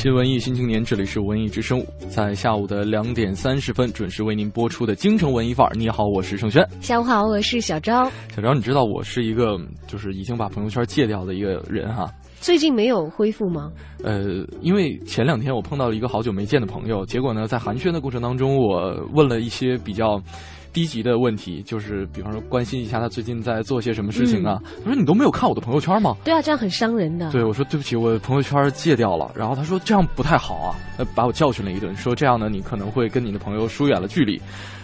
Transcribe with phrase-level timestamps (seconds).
[0.00, 5.74] 新文艺新青年，这里是文艺之声，在下午的两点三十分准时为您播出的京城文艺范儿。
[5.76, 6.66] 你好，我是盛轩。
[6.80, 8.10] 下午好，我是小昭。
[8.34, 12.10] 小昭，你知道我是一个就是已经把朋友圈戒掉的一个人哈。
[12.40, 13.70] 最近没有恢复吗？
[14.02, 20.18] 呃，因为前两天我碰到了一个好久没见的朋友，结果呢，在寒暄的过程当中，我问了一些比较。
[20.72, 24.60] 低级的问题就是，比方说关心一下他最近在做些什么事情啊？
[24.84, 26.16] 他说你都没有看我的朋友圈吗？
[26.24, 27.30] 对啊，这样很伤人的。
[27.30, 29.30] 对，我说对不起，我朋友圈戒掉了。
[29.34, 30.76] 然后他说这样不太好啊，
[31.14, 34.40] 把我教训了一顿，说这样呢你可能会跟你的朋友疏远了距离。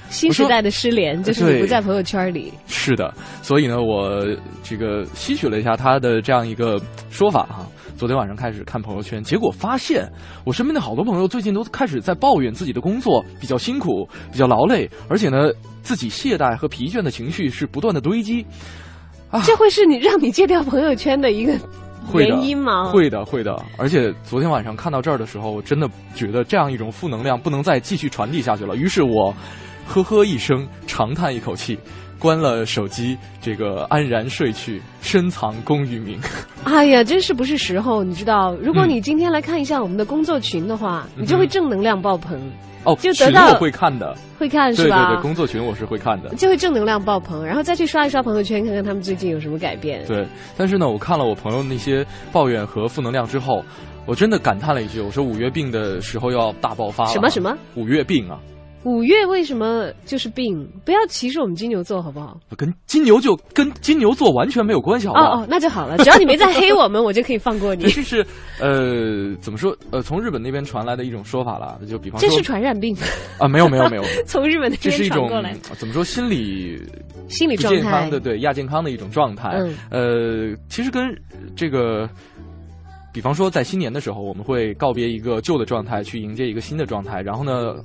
[0.09, 2.53] 新时代的失联就是你不在朋友圈里。
[2.67, 3.13] 是的，
[3.43, 4.25] 所以呢，我
[4.63, 7.67] 这个吸取了一下他的这样一个说法哈。
[7.97, 10.07] 昨天晚上开始看朋友圈，结果发现
[10.45, 18.45] 我身边的好多朋友最近都开始在抱怨自己的工作比较辛苦、比较劳累，而且呢，自己懈怠和疲倦的情绪是不断的堆积。
[19.31, 21.59] 啊，这会是你让你戒掉朋友圈的一个
[22.13, 22.85] 原因吗？
[22.91, 23.57] 会的，会的。
[23.79, 28.77] 而且昨天晚上看到这儿的时候，我真的觉得这样一种负能量不能再继续传递下去了。
[28.77, 29.35] 于是我
[29.87, 31.79] 呵呵一声，长叹一口气。
[32.19, 36.19] 关了手机，这个安然睡去，深藏功与名。
[36.65, 38.55] 哎呀，真是不是时候，你知道？
[38.55, 42.41] 如果你今天来看一下我们的工作群的话，你就会正能量爆棚。
[42.85, 44.97] 哦，就得到会看的，会看是吧？
[44.97, 50.03] 对对对，工作群我是会看的，就会正能量爆棚，然后再去刷一刷朋友圈，看看他们最近有什么改变。
[50.07, 50.27] 对，
[50.57, 53.63] 但是呢，我看了我朋友那些抱怨和负能量之后，
[54.07, 57.11] 我真的感叹了一句：我说五月病的时候要大爆发了。
[57.11, 57.55] 什么什么？
[57.75, 58.39] 五月病啊！
[58.87, 60.65] 五月为什么就是病？
[60.85, 62.39] 不要歧视我们金牛座，好不好？
[62.57, 65.99] 跟金牛就跟金牛座完全没有关系，好不好哦哦，那就好了。
[65.99, 67.83] 只要你没在黑我们，我就可以放过你。
[67.91, 68.25] 这是
[68.61, 69.77] 呃，怎么说？
[69.91, 72.97] 呃，从日本那边传来的一种说法了，就比方说，这是传染病
[73.41, 73.49] 啊？
[73.49, 75.53] 没有没有没有， 从日本那边传过来。
[75.77, 76.05] 怎么说？
[76.05, 76.81] 心理
[77.29, 79.49] 心理不健康的，对亚健康的一种状态。
[79.51, 81.03] 嗯，呃，其实跟
[81.57, 82.09] 这个。
[83.13, 87.23] 比方说，在新年的时候，我们会告别一个旧的状态，去迎接一个新的状态。
[87.23, 87.77] 然后呢，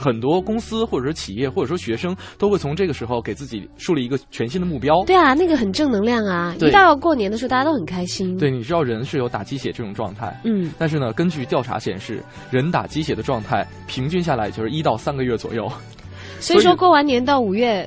[0.00, 5.04] 很多公司或者说企业或者说学生都会从这个时候给自己树立一个全新的目标。
[5.04, 6.54] 对啊，那个很正能量啊！
[6.58, 8.34] 一到过年的时候，大家都很开心。
[8.38, 10.34] 对，你知道人是有打鸡血这种状态。
[10.44, 10.72] 嗯。
[10.78, 15.70] 但是呢，根据调查显示，人打鸡血的状态平均下来就是一到三个月左右。
[16.40, 17.86] 所以说，过完年到五月，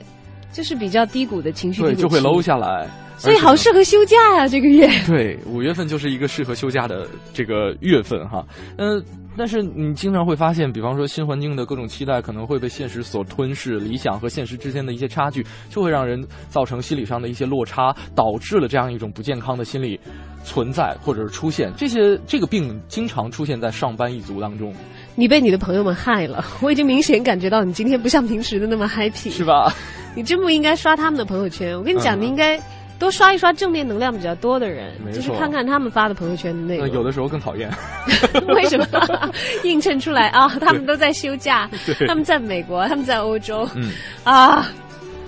[0.52, 2.88] 就是比较低谷的情绪，对，就会 low 下来。
[3.18, 4.88] 所以好适合休假呀，这个月。
[5.08, 8.46] 对，五月份就是一个适合休假的这个月份哈。
[8.78, 9.02] 嗯，
[9.36, 20.00] 但是你经常会发现，比方说新环境的各种期待可能会被现实所吞噬，理想和现实之间的一些差距，就会让人造成心理上的一些落差，导致了这样一种不健康的心理
[20.44, 21.72] 存在或者是出现。
[21.76, 24.74] 这些这个病经常出现在上班一族当中。
[25.16, 29.74] 你被你的朋友们害了，我已经明显感觉到你今天不像平时的那么 happy，是吧？
[30.16, 31.78] 你真不应该刷他们的朋友圈。
[31.78, 32.62] 我跟你讲，你应该。
[33.04, 36.90] 多刷一刷正面能量比较多的人，就是看看他们发的朋友圈的内容。
[36.92, 37.70] 有的时候更讨厌，
[38.56, 38.86] 为什么？
[39.66, 41.70] 映衬出来啊，他们都在休假，
[42.08, 43.92] 他们在美国，他们在欧洲，嗯
[44.24, 44.66] 啊。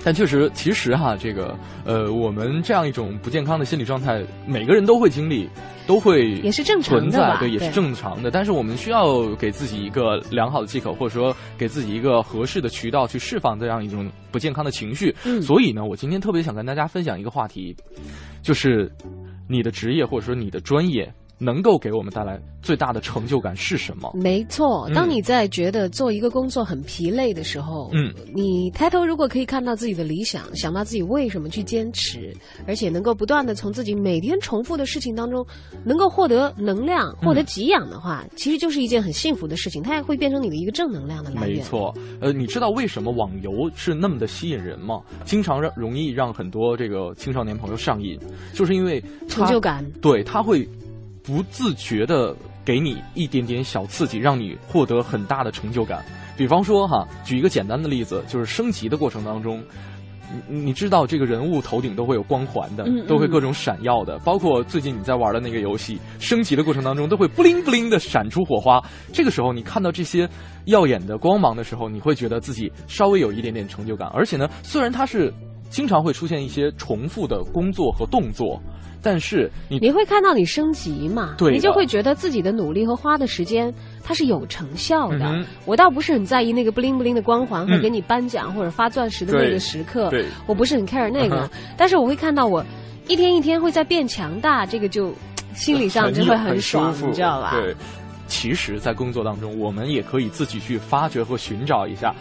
[0.06, 5.48] 但确实，其实哈，这个呃，我们这样一种不健康的心理状态，每个人都会经历，
[5.84, 8.30] 都会也是正常的，对，也是正常的。
[8.30, 15.12] 但是我们需要给自己一个良好的借口，或者说给自己一个合适的渠道去释放这样一种不健康的情绪。
[15.42, 17.74] 所以呢，我今天特别想跟大家分享一个话题，
[18.42, 18.88] 就是
[19.48, 21.12] 你的职业或者说你的专业。
[21.38, 24.10] 能够给我们带来最大的成就感是什么？
[24.14, 32.34] 没错，当你在觉得做一个工作很疲累的时候，嗯，你抬头如果可以看到自己的理想，想到自己为什么去坚持，
[32.66, 35.46] 而且能够不断的从自己每天重复的事情当中，
[35.84, 41.58] 能够获得能量、获得给养的话，其实就是一件很幸福的事情，它也会变成你的一个正能量的来源。
[41.58, 45.02] 没错，呃，你知道为什么网游是那么的吸引人吗？
[45.24, 48.18] 经常让容易让很多这个青少年朋友上瘾，
[48.54, 50.66] 就是因为成就感，对他会。
[51.26, 52.34] 不自觉的
[52.64, 56.04] 给你一点点小刺激，让你获得很大的成就感。
[56.36, 59.60] 比方说哈，举一个简单的例子，就是升级的过程当中，
[60.48, 64.18] 你你知道这个人物头顶都会有光环的，都会各种闪耀的。
[64.20, 68.80] 包括最近你在玩的那个游戏，升级的过程当中都会不灵不灵的闪出火花。
[69.12, 70.28] 这个时候你看到这些
[70.66, 74.08] 耀眼的光芒的时候，你会觉得自己稍微有一点点成就感。
[74.14, 75.32] 而且呢，虽然它是
[75.70, 78.60] 经常会出现一些重复的工作和动作。
[79.02, 81.34] 但是你你会看到你升级嘛？
[81.38, 83.72] 对你就会觉得自己的努力和花的时间
[84.02, 85.24] 它是有成效的。
[85.26, 92.64] 嗯我倒不是很在意那个 bling bling 的光环和嗯给你颁奖或者发钻石的那个时刻，对我不是很 care 那个，嗯但是我会看到我
[93.08, 95.12] 一天一天会在变强大，这个就
[95.54, 97.52] 心理上就会很爽，你知道吧？
[97.52, 97.74] 对，
[98.26, 102.12] 其实，在工作当中，我们也可以自己去发掘和寻找一下，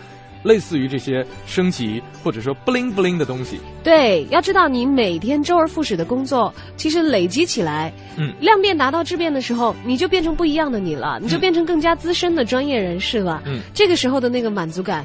[0.46, 3.60] 类似于这些升级或者说 bling bling 的东西。
[3.84, 13.42] 对，要知道你每天周而复始的工作，其实累积起来，嗯量变达到质变的时候，你就变成不一样的你了，你就变成更加资深的专业人士了。
[13.46, 15.04] 嗯，这个时候的那个满足感。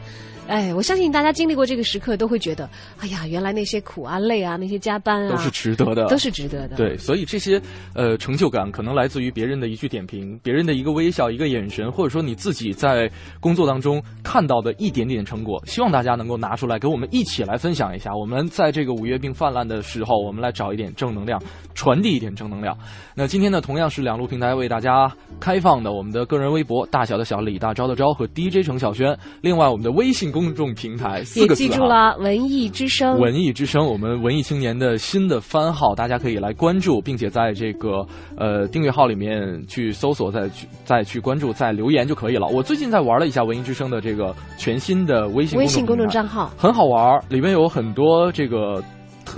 [0.51, 2.69] 哎，我相信大家经历过这个时刻，都会觉得，
[2.99, 6.77] 哎呀，原来那些苦啊、累啊、那些加班啊，都是值得的，都是值得的。
[6.77, 7.63] 对，所以这些
[7.95, 13.09] 呃成就感可能来自于别人的一句点评，别人的一个微笑、一个眼神，或者说你自己在
[13.39, 15.63] 工作当中看到的一点点成果。
[15.67, 18.13] 希望大家能够拿出来，跟我们一起来分享一下。
[18.13, 21.41] 我们在这个五月病泛滥的时候，我们来找一点正能量，
[21.75, 22.77] 传递一点正能量。
[23.15, 25.09] 那今天呢，同样是两路平台为大家
[25.39, 33.19] 开放的，我们的个人微博大小的小李大招的招和 DJ 程小轩，另外我们的微信公众平台四也个字哈记住了文艺之声。
[33.19, 38.07] 文艺之声，我们文艺青年的新的番号，大家可以来关注，并且在这个
[38.37, 42.47] 呃订阅号里面去搜索，再去再去关注，再留言就可以了。
[42.47, 48.83] 我最近在玩了一下文艺之声的这个全新的微信微信公众账号，很好玩，里面有很多这个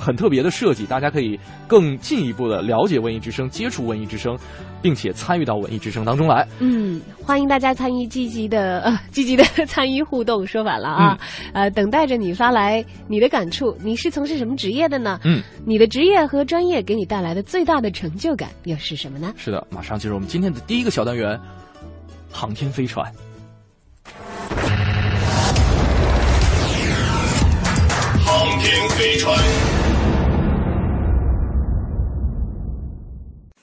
[0.01, 4.37] 很特别的设计，大家可以更进一步的了解文艺之声，接触文艺之声，
[4.81, 6.47] 并且参与到文艺之声当中来。
[6.61, 10.47] 嗯，欢迎大家参与积极的呃 积极的参与互动。
[10.47, 11.19] 说反了啊，
[11.53, 13.77] 嗯呃，等待着你发来你的感触。
[13.83, 15.21] 你是从事什么职业的呢？
[15.25, 19.33] 嗯，你的职业和专业给你带来的最大的成就感又是什么呢？
[19.37, 21.39] 是的，马上进入我们今天的第一个小单元——
[22.31, 23.05] 航天飞船。
[28.25, 29.72] 航天飞船。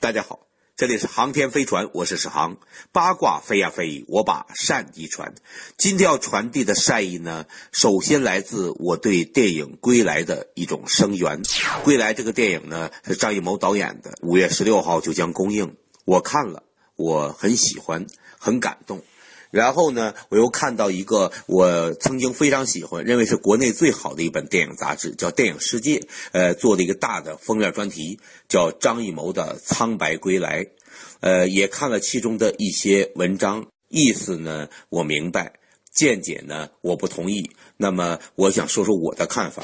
[0.01, 0.48] 大家好，
[0.78, 2.56] 这里是航天飞船，我是史航。
[2.94, 5.36] 八卦飞呀飞，我把善意传。
[5.78, 11.44] 今天要传递的善意呢，首先来自我对电影《归来》的一种声援。
[11.84, 15.75] 《归来》这个电影呢，是张艺谋导演的，五月十六号就将公映。
[16.06, 16.63] 我看了，
[16.95, 18.07] 我很喜欢，
[18.40, 19.04] 很感动。
[19.51, 26.00] 然后呢，我又看到一个我曾经非常喜欢，认为是国内最好的一本电影杂志，叫《电影世界》，
[26.31, 30.63] 呃，做了一个大的封面专题，叫张艺谋的《苍白归来》，
[31.22, 35.54] 呃，也看了其中的一些文章，意思呢我明白，
[35.92, 37.50] 见解呢我不同意。
[37.81, 39.64] 那么我想说说我的看法。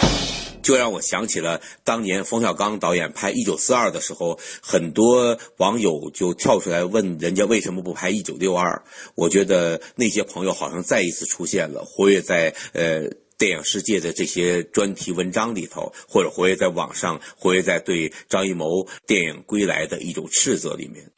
[0.64, 8.72] 就让我想起了当年冯小刚导演拍《一九四二》的时候，很多网友就跳出来问人家为什么不拍《一九六二》。
[9.14, 13.04] 我觉得那些朋友好像再一次出现了，活跃在呃
[13.38, 21.12] 电影世界的这些专题文章里头，或者活跃在网上，活跃在对张艺谋电影《归来》的一种斥责里面。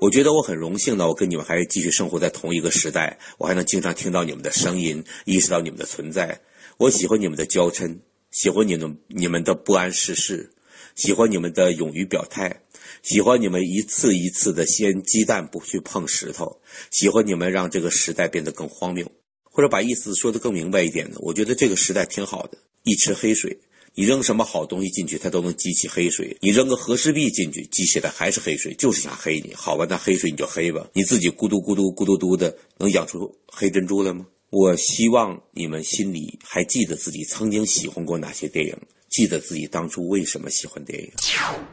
[0.00, 6.40] 我觉得我很荣幸呢，我跟你们还继续生活在同一个时代，我还能经常听到你们的声音，意识到你们的存在。
[6.76, 7.98] 我喜欢你们的娇嗔，
[8.30, 10.52] 喜欢你们你们的不谙世事，
[10.94, 12.62] 喜欢你们的勇于表态，
[13.02, 16.60] 喜欢你们一次一次的掀鸡蛋不去碰石头，
[16.92, 19.10] 喜欢你们让这个时代变得更荒谬。
[19.42, 23.58] 或者把意思说得更明白一点呢，我觉得这个时代挺好的，一池黑水。
[23.98, 26.36] 你扔什么好东西进去，它都能激起黑水。
[26.40, 29.52] 你扔个和氏璧进去，激起的还是黑水，就是想黑你。
[29.54, 34.24] 好吧，那黑水你就黑吧，你自己咕嘟咕嘟咕嘟嘟的，能养出黑珍珠来吗？
[34.50, 38.76] 我希望你们心里还记得自己曾经喜欢过哪些电影，
[39.08, 41.10] 记得自己当初为什么喜欢电影。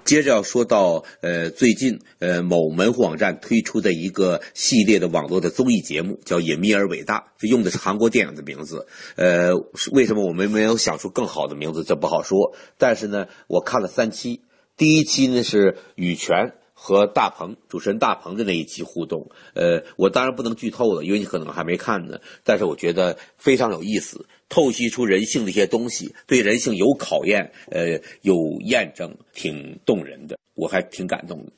[0.04, 8.88] 接着要说到，呃，最近呃某门户网站推出的一个系列的网络的综艺节目，叫《隐秘而伟大》，这用的是韩国电影的名字。
[9.15, 9.51] 呃，
[9.92, 12.56] 为什么我们没有想出更好的名字，这不好说。
[12.77, 14.42] 但是呢，我看了三期，
[14.77, 16.54] 第一期呢是羽泉。
[16.77, 22.20] 和大鹏主持人大鹏的那一期互动，呃，我当然不能剧透了，因为你可能还没看呢。
[22.44, 31.52] 但是我觉得非常有意思，透析出人性的一些东西，对人性有考验，呃，有验证，挺动人的，我还挺感动的。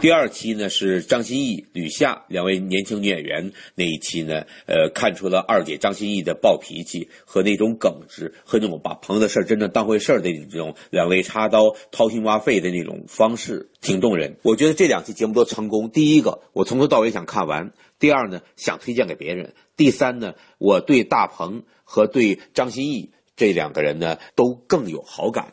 [0.00, 14.36] 第二期呢是张歆艺、吕夏两位年轻女演员那一期呢，呃，看出了二姐张歆艺的暴脾气和那种耿直，和那种把朋友的事真正当回事的这种两肋插刀、掏心挖肺的那种方式，挺动人。
[14.42, 15.90] 我觉得这两期节目都成功。
[15.90, 25.52] 第一个，我从头到尾想看完；第二呢，想推荐给别人；第三呢，我对大鹏和对张歆艺这两个人呢都更有好感。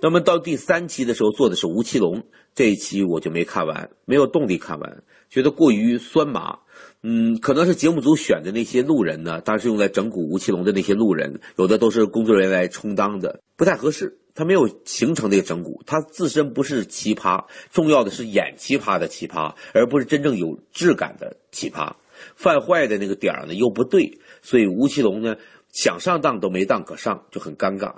[0.00, 2.24] 那么到第三期的时候做的是吴奇隆，
[2.54, 6.58] 这一期我就没看完，没有动力看完，觉得过于酸麻。
[7.02, 14.18] 嗯，可能是节目组选的那些路人呢，当时用来整蛊吴奇隆的那些路人，有的都是工作人员来充当的，不太合适。
[14.34, 21.94] 他没有形成这个整蛊，他自身不是奇葩，重要的是演奇葩的奇葩，而不是真正有质感的奇葩。
[22.36, 25.36] 犯坏的那个点儿呢又不对，所以吴奇隆呢
[25.72, 27.96] 想上当都没当可上，就很尴尬。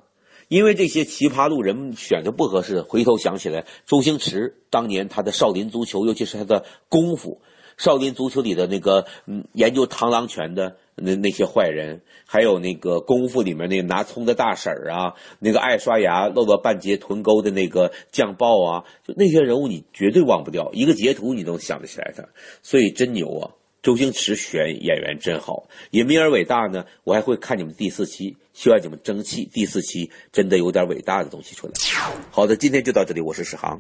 [0.55, 7.41] 因为这些奇葩路人选的不合适，回头想起来，周星驰当年他的少林足球，尤其是他的功夫。
[7.77, 22.23] 少林足球里的那个嗯，研究螳螂拳的那那些坏人，还有那个功夫里面那个拿葱的大婶儿啊，那个爱刷牙露了半截臀沟的那个酱爆啊，就那些人物你绝对忘不掉，一个截图你都想得起来他，
[22.63, 23.51] 所以真牛啊！
[23.83, 26.87] 周星驰选演员真好，也名而伟大呢。
[27.03, 31.73] 我还会看你们第四期，希望你们争气，第四期真的有点伟大的东西出来。
[32.31, 33.79] 好的，今天就到这里，我是史航。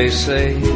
[0.00, 0.69] They say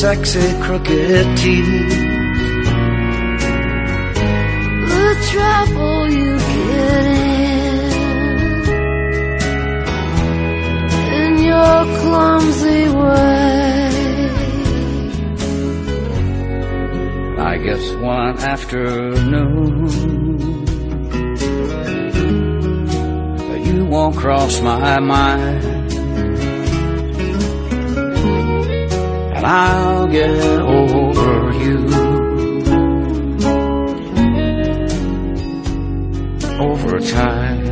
[0.00, 1.90] sexy crooked teeth.
[4.92, 7.04] The trouble you get
[7.62, 8.12] in,
[11.22, 13.72] in your clumsy way.
[17.38, 19.88] I guess one afternoon
[23.66, 25.81] you won't cross my mind.
[29.42, 31.78] And I'll get over you.
[36.60, 37.62] Over time.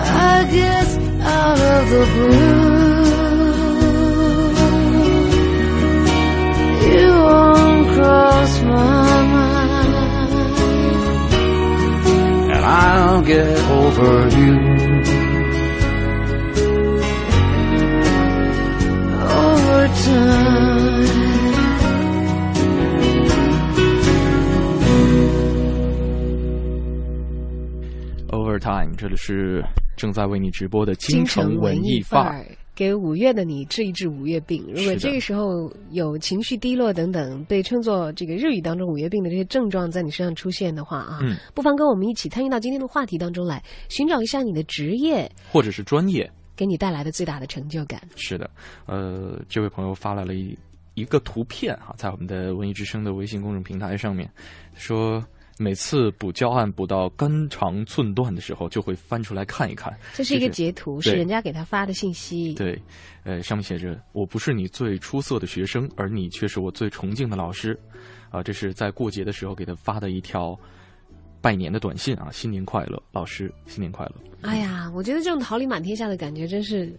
[0.00, 2.78] I guess out of the blue,
[6.96, 9.94] you won't cross my mind,
[12.52, 14.77] and I'll get over you.
[28.30, 29.64] Overtime，这里是
[29.96, 34.64] 正在为你直播的京城文艺范儿，给五月的你治一治五月病。
[34.74, 41.20] 如果这个时候有情绪低落等等，被称作这个日语当中五月病的这些症状在你身上出现的话啊，
[41.54, 48.02] 不妨跟我们一起参与到今天的话题当中来，寻找一下你的职业或者是专业给你带来的最大的成就感。
[48.16, 48.50] 是的，
[48.84, 50.54] 呃，这位朋友发来了一。
[50.94, 54.28] 一个图片哈，在我们的文艺之声的微信公众平台上面，
[54.74, 55.24] 说
[55.56, 59.96] 每次补教案补到肝肠寸断的时候，就会翻出来看一看。
[60.12, 62.52] 这是一个截图，是人家给他发的信息。
[62.54, 62.76] 对，
[63.22, 67.78] 呃，上面写着“我不是你最出色的学生，而你却是我最崇敬的老师”，
[68.28, 70.58] 啊，这是在过节的时候给他发的一条
[71.40, 74.14] 拜年的短信啊，新年快乐，老师，新年快乐。
[74.42, 76.92] 哎呀，我觉得这种桃李满天下的感觉真是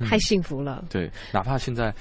[0.00, 0.84] 太幸福了。
[0.90, 1.94] 对，哪怕现在。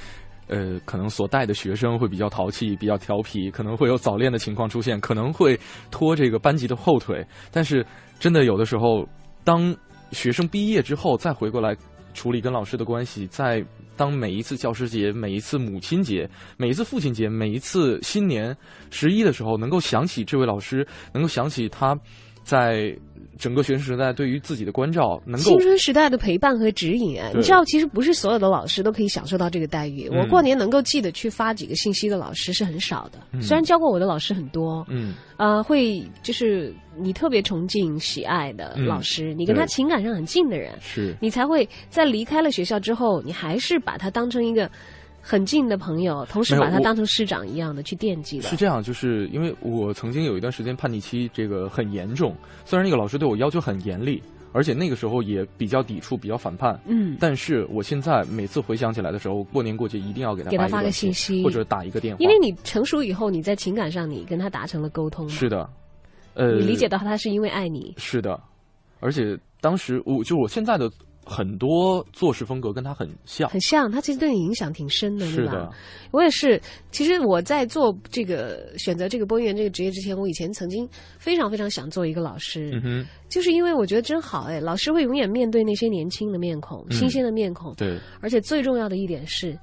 [0.48, 5.58] 呃，可能所带的学生会比较淘气、比较调皮，可能会有早恋的情况出现，可能会
[5.90, 7.26] 拖这个班级的后腿。
[7.50, 7.84] 但是，
[8.20, 9.08] 真的有的时候，
[9.46, 9.74] 当
[10.12, 11.74] 学生毕业之后再回过来
[12.14, 13.64] 处理跟老师的关系，在
[13.96, 18.56] 当每一次教师节、每一次母亲节、每一次父亲节、每一次新年
[18.90, 21.98] 十一的时候，能够想起这位老师，能够想起他
[22.44, 22.96] 在
[23.40, 30.08] 整个学生时代对于自己的关照，能够青春时代的陪伴和指引啊，你知道，其实不是所有的老师都可以享受到这个待遇。
[30.12, 30.20] 嗯。
[30.20, 33.42] 我过年能够记得去发几个信息的老师是很少的，嗯。
[33.42, 35.16] 虽然教过我的老师很多，嗯。
[35.38, 38.86] 呃，会就是你特别崇敬、喜爱的嗯。
[38.86, 41.16] 老师，你跟他情感上很近的人，是。
[41.20, 44.70] 你才会在离开了学校之后，你还是把他当成一个
[45.26, 48.50] 很近的朋友，同时把他当成师长一样的去惦记的。
[48.50, 48.58] 是。
[48.58, 52.36] 这样，就是因为我曾经有一段时间叛逆期，这个很严重。
[52.66, 65.68] 虽然那个老师对我要求很严厉，而且那个时候也比较抵触、比较反叛，嗯，但是我现在每次回想起来的时候，过年过节一定要给他给他发个信息或者打一个电话，因为你成熟以后，你在情感上你跟他达成了沟通，是的，
[66.34, 68.40] 呃，你理解到他是因为爱你，是的，
[69.00, 70.92] 而且当时我就我现在的
[71.26, 75.70] 很多做事风格跟他很像，很像，他其实对你影响挺深的，是吧？
[76.12, 76.62] 我也是。
[76.92, 80.88] 其实我在做这个选择这个播音员这个职业之前，我以前曾经
[81.18, 82.82] 非常非常想做一个老师，
[83.30, 86.92] 就是因为我觉得真好哎，老师会永远面对那些年轻的面孔、嗯。
[86.92, 89.58] 新鲜的面孔，对，而且最重要的一点是。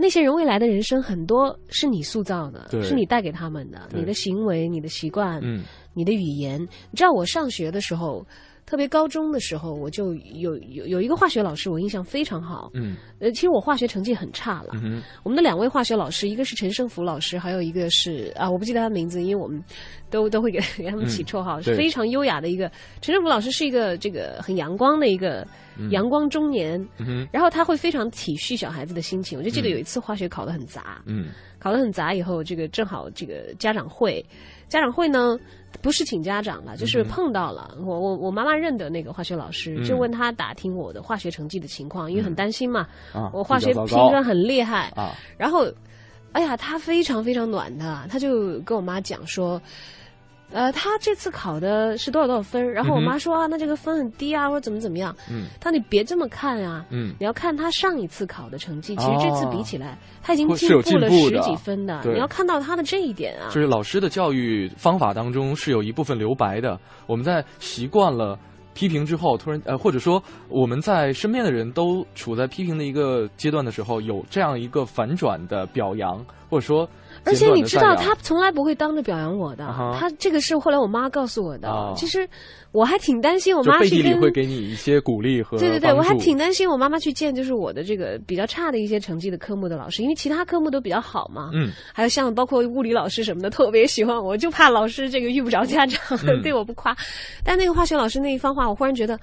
[0.00, 2.80] 那些人未来的人生很多是你塑造的，对。
[2.84, 5.64] 是你带给他们的，你的行为、你的习惯、嗯。
[5.92, 6.62] 你的语言。
[6.62, 8.24] 你知道我上学的时候，
[8.68, 12.70] 特别高中的时候，我就有有有一个化学老师，我印象非常好。
[12.74, 14.74] 嗯呃，其实我化学成绩很差了。
[14.74, 19.64] 嗯，我们的两位化学老师，一个是陈胜福老师，还有一个是啊，我不记得他名字，因为我们
[20.10, 22.70] 都都会给给他们起绰号，嗯是非常优雅的一个。
[23.00, 25.46] 陈胜福老师是一个这个很阳光的一个
[25.90, 29.38] 阳光中年，嗯，然后他会非常体恤小孩子的心情。
[29.38, 34.22] 我就记得嗯有一次化学考得很杂，嗯考得很杂以后，这个正好这个家长会，
[34.68, 35.38] 家长会呢
[35.80, 39.84] 不是请家长了，就是碰到了、我我我妈妈认得那个化学老师，嗯。
[39.84, 45.66] 就问他打听我的化学成绩的情况，因为很担心嘛，啊，我化学评分很厉害，啊，然后，
[46.32, 49.60] 哎呀，他非常非常暖的，他就跟我妈讲说。
[50.50, 52.72] 呃，他这次考的是多少多少分？
[52.72, 55.14] 然后我妈说、啊，那这个分很低啊，或者怎么怎么样。
[55.30, 62.00] 嗯他说你别这么看啊，嗯你要看他上一次考的成绩，其实这次比起来，他已经进步了十几分的。
[62.02, 63.60] 对你要看到他的这一点啊就。
[63.60, 66.78] 是老师的教育方法当中是有一部分留白的。
[67.06, 68.38] 我们在习惯了
[68.72, 76.88] 批评之后，突然呃，或者说我们在身边的人都处在批评的一个阶段的时候，有这样一个反转的表扬，或者说
[77.24, 79.64] 而且你知道，他从来不会当着表扬我的。
[79.64, 81.68] 啊他这个是后来我妈告诉我的。
[81.68, 82.28] 哦其实
[82.70, 91.50] 我还挺担心，我妈是跟背地里会给你一些鼓励和对对对，我还挺担心我妈妈去见就是我的这个比较差的一些成绩的科目的老师，因为其他科目都比较好嘛。
[91.54, 96.94] 嗯，还有像包括物理老师什么的，特别喜欢我，就怕老师这个遇不着家长，嗯 对我不夸。
[97.42, 99.18] 但那个化学老师那一番话，我忽然觉得，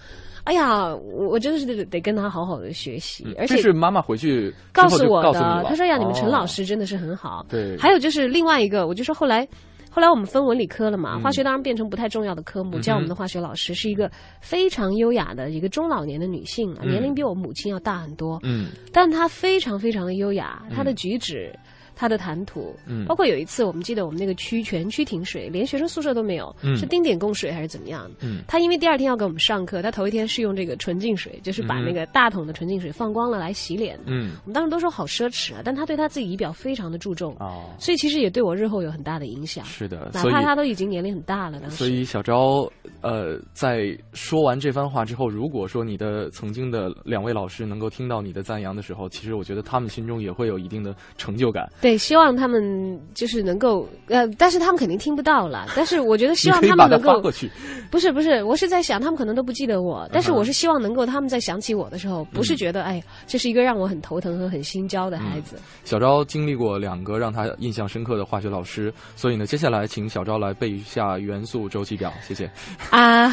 [0.45, 7.45] 哎呀，我我真的是得得跟他好好的学习，而且是妈妈回去告诉我的告诉你了，他说呀，你们陈老哦师真的是很好。
[7.47, 9.47] 对还有就是另外一个，我就说后来。
[9.95, 12.77] 后来我们分文理科了嘛，嗯化学当然变成不太重要的科目。
[12.77, 21.57] 嗯教我们的化学老师是一个非常优雅的一个中老年的女性年龄比我母亲要大很多，嗯但她非常非常的优雅，嗯她的举止。
[21.95, 23.05] 她的谈吐，嗯。
[23.05, 26.75] 包括有一次，我们记得我们那个区全区停水，连学生宿舍都没有，嗯。
[26.75, 28.09] 是丁点供水还是怎么样？
[28.21, 28.41] 嗯。
[28.47, 31.85] 他因为第二天要给我们上课，他头一天是用这个纯净水，就是把嗯。
[31.85, 33.97] 那个大桶的纯净水放光了来洗脸。
[34.05, 34.31] 嗯。
[34.43, 39.63] 我们当时都说好奢侈啊，但他对他自己仪表非常的注重，哦，所以其实也对我日后有很大的影响。
[39.65, 41.75] 是的，哪怕他都已经年龄很大了，当时。
[41.77, 42.69] 所以小昭，
[43.01, 51.69] 呃，在说完这番话之后，如果说你的曾经的两位老师能够听到你的赞扬的时候，其实我觉得他们心中也会有一定的成就感。
[51.85, 55.67] 对，希望他们就是能够呃，但是他们肯定听不到了。
[55.77, 57.47] 但是我觉得希望他们能够过去。
[57.91, 65.57] 不是不是，我是在想他们可能都不记得我，但是我是希望能够他们在想起我的时候，不是觉得哎，这是一个让我很头疼和很心焦的孩子。
[65.83, 72.49] 小昭经历过两个让他印象深刻的化学老师，所以呢，接下来请小昭来背一下元素周期表，谢谢。
[72.89, 73.31] 啊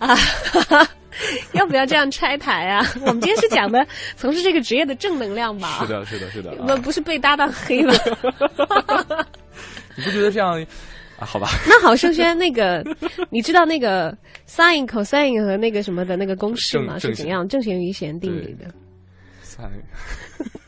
[0.00, 0.18] 啊！
[1.52, 2.84] 要不要这样拆台啊？
[3.02, 3.84] 我们今天是讲的
[4.16, 5.78] 从事这个职业的正能量吧？
[5.80, 6.54] 是的，是的，是的。
[6.58, 7.92] 我们不是被搭档黑了。
[9.96, 10.60] 你不觉得这样？
[11.18, 11.48] 啊，好吧。
[11.66, 12.82] 那好，盛轩，那个
[13.28, 14.16] 你知道那个
[14.48, 16.98] sin、cosine 和那个什么的那个公式吗？
[16.98, 17.46] 是怎样？
[17.46, 18.72] 正弦余弦定理的。
[19.44, 19.68] ？sin，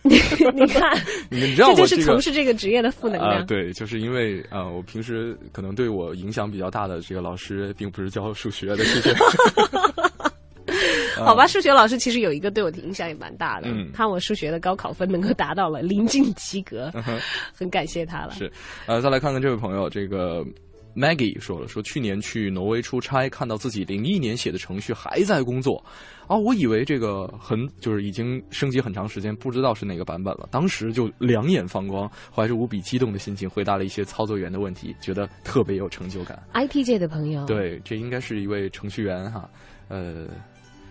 [0.03, 0.21] 你
[0.55, 0.95] 你看，
[1.31, 3.41] 你知道这就是从事这个职业的负能量。
[3.41, 9.15] 啊，对，就是因为啊，我平时可能对我影响比较大的这个老师，并不是教数学的，数学。
[11.16, 16.92] 好吧，数学老师其实有一个对我的影响也蛮大的，嗯他我数学的高考分能够达到了临近及格，
[17.55, 18.33] 很感谢他了。
[18.33, 18.51] 是，
[18.87, 20.44] 呃，再来看看这位朋友，这个
[20.94, 25.83] Maggie 说了，说去年去挪威出差，看到自己零一年写的程序还在工作。
[26.29, 30.48] 啊，我以为这个很就是已经升级很长时间，不知道是哪个版本了。
[30.51, 36.40] 当时就两眼放光，怀着无比激动的心情回答了一些操作员的问题，觉得特别有成就感。
[36.55, 39.51] IT 界的朋友，对，这应该是一位程序员哈，
[39.88, 40.27] 呃，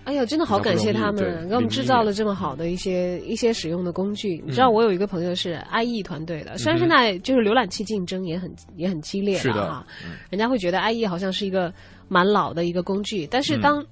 [0.03, 4.41] 哎呀，真的好感谢他们，给我们制造了这么好的一些一些使用的工具。
[4.45, 9.85] 你知道，我有一个朋友是 IE 团队的，虽然现在就是浏览器竞争也很也很激烈的哈，
[10.29, 11.71] 人家会觉得 IE 好像是一个
[12.07, 13.85] 蛮老的一个工具，但是当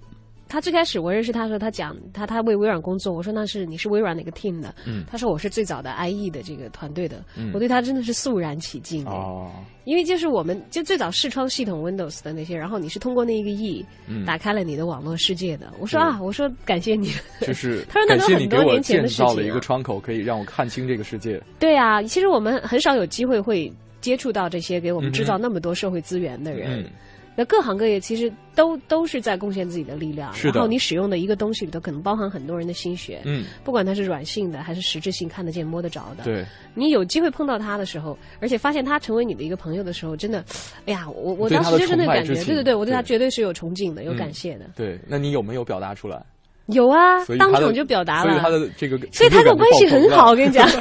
[0.50, 4.74] 他最开始我认识他的时候，他讲他他为微软工作，我说那是你是微软哪个 team 的？
[4.86, 9.52] 嗯，他说我是最早的 IE 的这个团队的，我对他真的是肃然起敬哦，
[9.86, 13.86] 因为就是我们就最早视窗系统 Windows 的那些，然后你是通过那一个 E
[14.26, 15.72] 打开了你的网络世界的。
[15.80, 19.26] 我说啊，我说感谢你，就是 他说那都很多年前的事情。
[19.26, 21.40] 造了一个窗口，可以让我看清这个世界。
[21.60, 26.90] 对啊，其实我们很少有机会会接触到这些给我们制造那么多社会资源的人。
[27.40, 40.44] 那各行各业其实都都是在贡献自己的力量，然后你使用的一个东西里头可能包含很多人的心血，嗯，不管它是软性的还是实质性看得见摸得着的，对，你有机会碰到他的时候，而且发现他成为你的一个朋友的时候，真的，
[40.86, 44.66] 哎呀，我我当时就是那个感觉，对对对，我对他绝对是有崇敬的，有感谢的。
[44.76, 46.22] 对，那你有没有表达出来？
[46.66, 50.68] 有啊，当场就表达了，所以他的这个，所以他跟我关系很好，我跟你讲。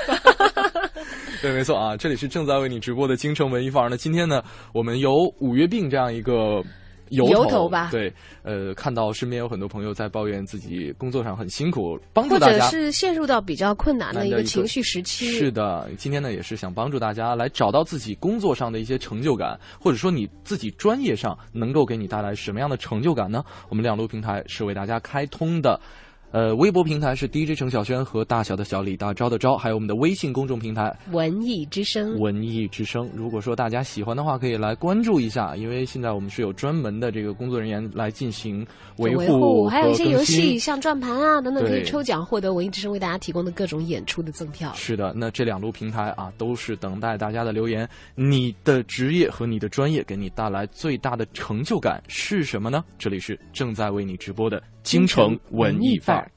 [1.41, 3.89] 对，没错啊，这里是正在为你直播的京城文艺范儿。
[3.89, 6.63] 那今天呢，我们有五月病这样一个。
[7.11, 15.27] 由头吧，对，呃，看到身边有很多朋友在抱怨自己工作上很辛苦，帮助大家，或者是陷入到比较困难的一个情绪时期。
[15.31, 23.43] 是的，今天呢也是想帮助大家来找到自己工作上的一些成就感，或者说你自己专业上能够给你带来什么样的成就感呢？
[23.71, 25.81] 我们两路平台是为大家开通的。
[26.31, 32.19] 呃，微博平台是 DJ 程小轩和大小的小李大招的招，还有我们的微信公众平台文艺之声。
[32.21, 38.67] 文艺之声，如果说大家喜欢的话，可以来关注一下，因为现在我们是有专门的这个工作人员来进行
[38.99, 44.71] 维护，还有一些游戏，像转盘啊等等，可以抽奖获得文艺之声为大家提供的各种演出的赠票。
[44.75, 47.89] 是的，那这两路平台啊，都是等待大家的留言。
[48.15, 52.85] 你的职业和你的专业给你带来最大的成就感是什么呢？
[52.99, 54.63] 这里是正在为你直播的。
[54.89, 56.31] 京城文艺范儿，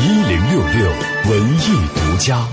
[0.00, 0.90] 一零六六
[1.30, 2.48] 文艺独家。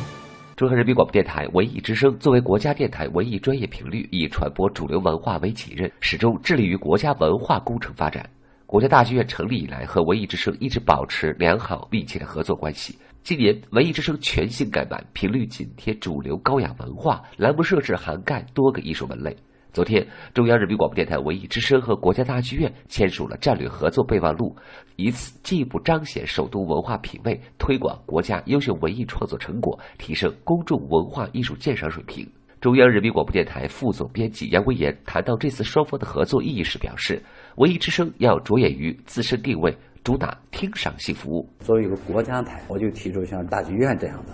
[0.57, 8.29] 中央人民广播电台文艺之声作为国家电台文艺专业频率，以传播主流文化为己任，始终致力于国家文化工程发展。
[8.65, 12.99] 国家大剧院成立以来，和文艺之声一直保持良好密切的合作关系。
[13.23, 19.33] 今年，文艺之声全新改版，频率紧贴主流高雅文化，栏目设置涵盖多个艺术门类。
[19.73, 24.53] 昨天，中央人民广播电台文艺之声和国家大剧院签署了战略合作备忘录，
[24.97, 32.29] 以此进一步彰显首都文化品位，推广国家优秀文艺创作成果，提升公众文化艺术鉴赏水平。
[32.59, 37.23] 中央人民广播电台副总编辑杨威言谈到这次双方的合作意义时表示，
[37.55, 41.49] 文艺之声要着眼于自身定位，主打听赏性服务。
[41.61, 44.33] 作为一个国家台，我就提出像大剧院这样的，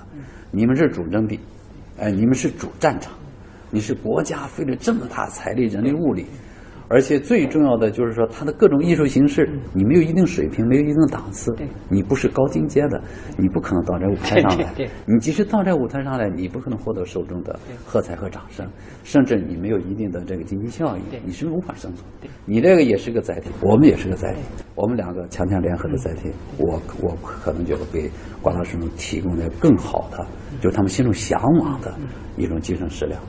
[0.49, 1.39] 你们是主阵地，
[1.99, 3.13] 哎，你们是主战场。
[3.77, 6.25] 你是国家费了这么大财力、人力、物力，
[6.87, 11.55] 而且最重要的就是说，它的各种艺术形式，你没有一定水平，没有一定档次，
[11.87, 12.99] 你不是高精尖的，
[13.37, 14.73] 你不可能到这舞台上来。
[15.05, 18.67] 你即使到这舞台上来，你不可能获得受众的喝彩和掌声，
[19.03, 22.03] 甚至你没有一定的这个经济效益，你是无法生存。
[22.45, 24.39] 你这个也是个载体，我们也是个载体，
[24.73, 26.31] 我们两个强强联合的载体。
[26.57, 28.09] 我我可能觉得给
[28.41, 30.25] 广大市民提供的更好的，
[30.59, 31.93] 就是他们心中向往的
[32.37, 33.21] 一种精神食粮。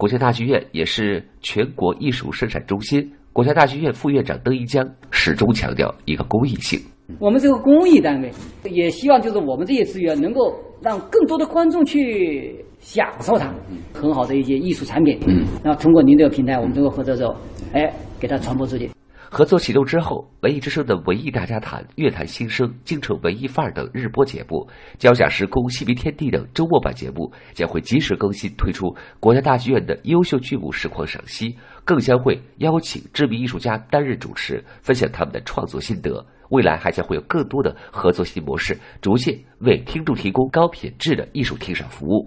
[0.00, 3.06] 国家大剧院也是全国艺术生产中心。
[3.34, 6.80] 国家大剧院副院长邓一江始终强调一个公益性。
[7.18, 8.32] 我们这个公益单位
[8.64, 13.52] 也希望，就是我们这些资源能够让更多的观众去享受它，
[13.92, 15.20] 很好的一些艺术产品。
[15.28, 17.36] 嗯，那通过您这个平台，我们这个合作之后，
[17.74, 18.88] 哎，给它传播出去。
[19.32, 28.92] 合作启动之后，文艺之声的《文艺大家谈》《乐坛新生》《京城文艺范儿》等日播节目，《交响时空》《戏迷天地》等周末版节目将会及时更新推出。
[29.20, 36.26] 国家大剧院的优秀剧目实况赏析、更将会邀请知名艺术家担任主持，分享他们的创作心得。
[36.48, 42.26] 未来还将会有更多的合作新模式，逐渐为听众提供高品质的艺术听赏服务。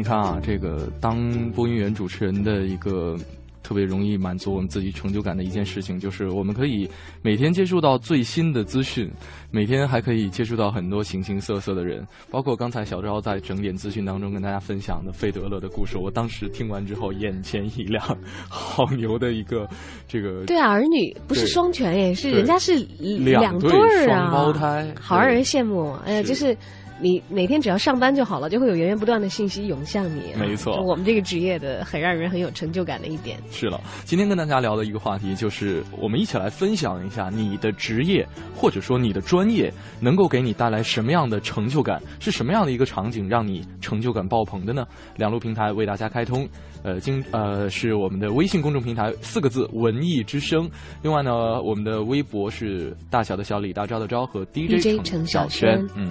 [0.00, 3.18] 你看啊，这个当播音员、主持人的一个
[3.62, 6.88] 特别容易满足我们自己成就感的一件事情，就是我们可以
[7.20, 9.10] 每天接触到最新的资讯，
[9.50, 18.02] 每天还可以接触到很多形形色色的人，包括刚才小昭在整点资讯当中跟大家分享的费德勒的故事，我当时听完之后眼前一亮，
[18.48, 19.68] 好牛的一个
[20.08, 25.92] 这个对啊，儿女不是双全耶，是人家是两对儿啊，双胞胎，好让人羡慕。
[26.06, 26.56] 哎呀，就是
[27.00, 30.38] 你每天只要上班就好了，就会有源源不断的信息涌向你、啊。
[30.38, 33.38] 没错我们这个职业的很让人很有成就感的一点。
[33.50, 44.84] 是了，今天跟大家聊的一个话题就是，我们一起来分享一下你的职业或者说你的专业能够给你带来什么样的成就感，是什么样的一个场景让你成就感爆棚的呢？
[45.16, 46.46] 两路平台为大家开通，
[46.82, 50.68] 呃，经呃是我们的微信公众平台四个字“文艺之声”，
[51.02, 56.10] 另外呢，我们的微博是大小的小李大招的招和 DJ DJ 程小小轩嗯。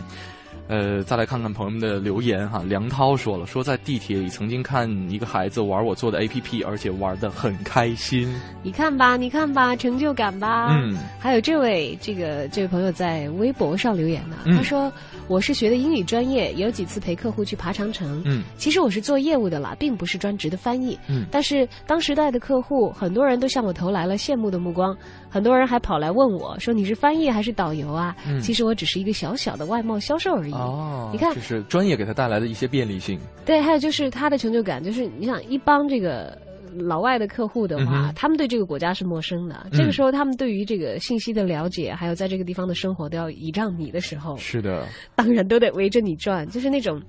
[0.69, 2.63] 呃，再来看看朋友们的留言哈。
[2.67, 8.31] 梁涛说了，说在地铁里曾经看一个孩子玩我做的 APP，而且玩的很开心。
[8.61, 10.67] 你看吧，你看吧，成就感吧。
[10.69, 14.93] 嗯，还有这位这个这位朋友在微博上留言呢，嗯他说
[15.27, 18.21] 我是学的英语专业，有几次陪客户去爬长城。
[18.23, 20.95] 嗯，其实我是做业务的啦，并不是专职的翻译。
[21.07, 24.95] 嗯但是当时代的客户，很多人都向我投来了羡慕的目光，
[25.29, 28.15] 很多人还跑来问我说你是翻译还是导游啊？
[28.27, 30.51] 嗯其实我只是一个小小的外贸销售而已。
[30.53, 33.19] 哦，你看就是专业给他带来的一些便利性。
[33.45, 36.37] 对，还有就是他的成就感，就是你想一帮这个
[36.75, 47.01] 老外的客户的话，嗯他们对这个国家是陌生的，嗯这个时候他们对于这个信息的了解，还有在这个地方的生活都要倚仗你的时候，是的，当然都得围着你转，就是那种。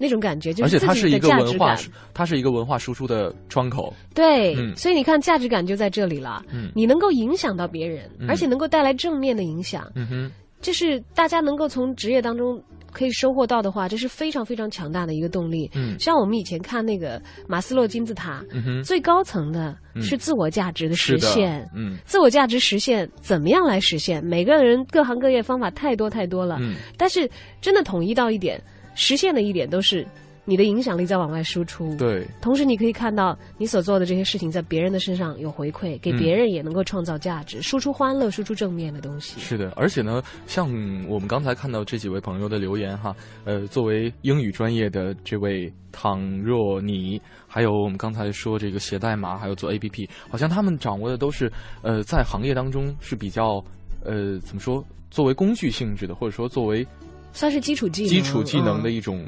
[0.00, 3.92] 那种感觉，就而且它是自己的个文化价值感，，它是一个文化输出的窗口。
[4.14, 6.42] 对，嗯所以你看价值感就在这里了。
[6.50, 6.72] 嗯。
[6.74, 8.26] 你能够影响到别人，嗯。
[8.26, 10.32] 而且能够带来正面的影响，嗯哼，
[10.62, 12.58] 就是大家能够从职业当中
[12.92, 15.70] 可以收获到的话，这是非常非常强大的一个动力。
[15.74, 15.98] 嗯。
[15.98, 20.00] 像我们以前看那个马斯洛金字塔，嗯哼，最高层的嗯。
[20.02, 21.68] 是自我价值的实现。
[21.76, 21.98] 嗯。
[22.06, 24.24] 自我价值实现怎么样来实现？
[24.24, 26.76] 每个人各行各业方法太多太多了，嗯。
[26.96, 28.60] 但是真的统一到一点，
[29.00, 30.06] 实现的一点都是
[30.44, 31.96] 你的影响力在往外输出。
[31.96, 39.40] 对，同时，你可以看到你所做的这些事情在别人的身上有回馈，给嗯别人也能够创造价值，输出欢乐，输出正面的东西。
[39.40, 40.66] 是的，而且呢，像
[41.08, 51.50] 我们刚才看到这几位朋友的留言哈，呃，作为英语专业的这位倘若你，还有我们刚才说这个写代码，还有做 APP，好像他们掌握的都是
[51.82, 53.64] 呃，在行业当中是比较
[54.04, 56.86] 呃，怎么说，作为工具性质的，或者说作为
[57.32, 59.24] 算是基础技能，基础技能的嗯一种、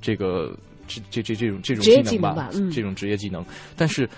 [0.00, 3.44] 这个这这这这种这种职业技能吧技能吧，嗯这种职业技能。
[3.76, 4.08] 但是，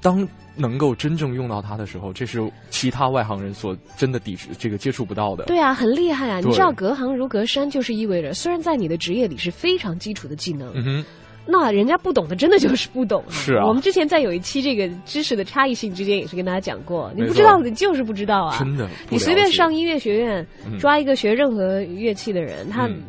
[0.00, 5.44] 当能够真正用到它的时候，这是其他外行人所真的抵制这个接触不到的。
[5.44, 6.40] 对啊，很厉害啊！
[6.40, 11.04] 你知道隔行如隔山，就是意味着虽然在你的职业里是非常基础的技能，嗯哼，
[11.46, 13.30] 那人家不懂的真的就是不懂啊。
[13.30, 18.58] 是啊我们之前在有一期这个知识的差异性之间也是跟大家讲过，你不知道的就是不知道啊。
[18.58, 23.00] 真的你随便上音乐学院嗯抓一个学任何乐器的人，他嗯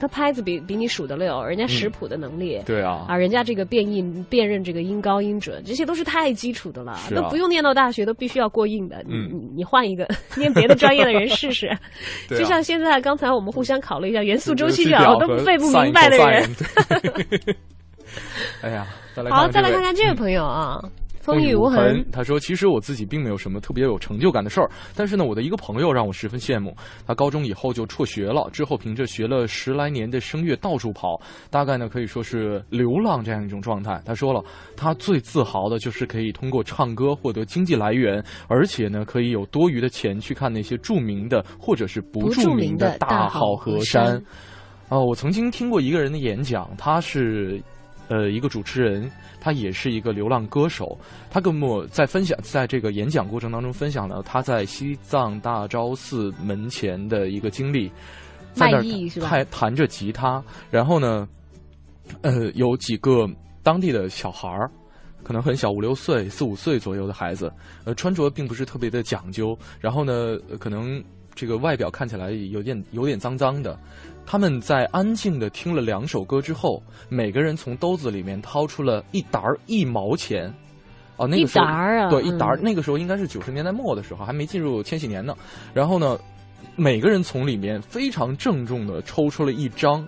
[0.00, 2.60] 他拍子比比你数得溜，人家识谱的能力。
[2.66, 8.96] 对啊，啊，人家这个变音、辨认这个音高音准，这些都是太基础的了，啊都不用念到大学，都必须要过硬的。
[9.06, 10.04] 你嗯你你换一个
[10.36, 11.78] 念别的专业的人试试， 啊
[12.30, 16.50] 就像现在刚才我们互相考了一下元素周期表都背不明白的人。
[18.60, 20.80] 对 哎呀，再来好，再来看看这位朋友啊，
[21.20, 22.04] 风雨雨无痕。
[22.10, 26.74] 他说：“其实我自己并没有什么特别有成就感的事儿，但是呢，我的一个朋友让我十分羡慕。
[27.06, 34.02] 他高中以后就辍学了，之后凭着学了十来年的声乐到处跑，大概呢可以说是流浪这样一种状态。
[34.04, 34.42] 他说了，
[34.76, 44.20] 他最自豪的就是可以通过唱歌获得经济来源，而且呢可以有多余的钱去看那些著名的或者是不不著名的大大好好河山。
[44.88, 47.62] 哦，我曾经听过一个人的演讲，他是
[48.08, 49.10] 呃一个主持人，
[49.40, 50.98] 他也是一个流浪歌手。
[51.30, 57.90] 他跟我在分享，在这个演讲过程当中分享了他在西藏大昭寺门前的一个经历。
[58.54, 61.26] 在那儿卖艺是吧弹弹着吉他，然后呢，
[62.20, 63.26] 呃，有几个
[63.62, 64.70] 当地的小孩儿。
[65.24, 67.50] 可能很小，五六岁、四五岁左右的孩子，
[67.84, 71.00] 呃，穿着并不是特别的讲究，然后呢，呃可能
[71.34, 73.78] 这个外表看起来有点有点脏脏的。
[74.24, 80.52] 他们在安静的听了两首歌之后，每个人从兜子里面掏出了一沓儿一毛钱。
[81.16, 85.34] 哦，那个时候一沓儿啊对，一沓那个时候应该是九十年代末的时候，还没进入千禧年呢。
[85.74, 86.18] 然后呢，
[86.76, 90.06] 每个人从里面非常郑重的抽出了一张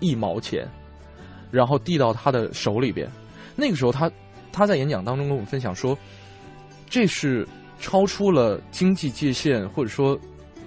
[0.00, 0.68] 一毛钱，
[1.50, 3.08] 然后递到他的手里边。
[3.54, 4.10] 那个时候他
[4.50, 5.96] 他在演讲当中跟我们分享说，
[6.90, 7.46] 这是
[7.80, 10.18] 超出了经济界限或者说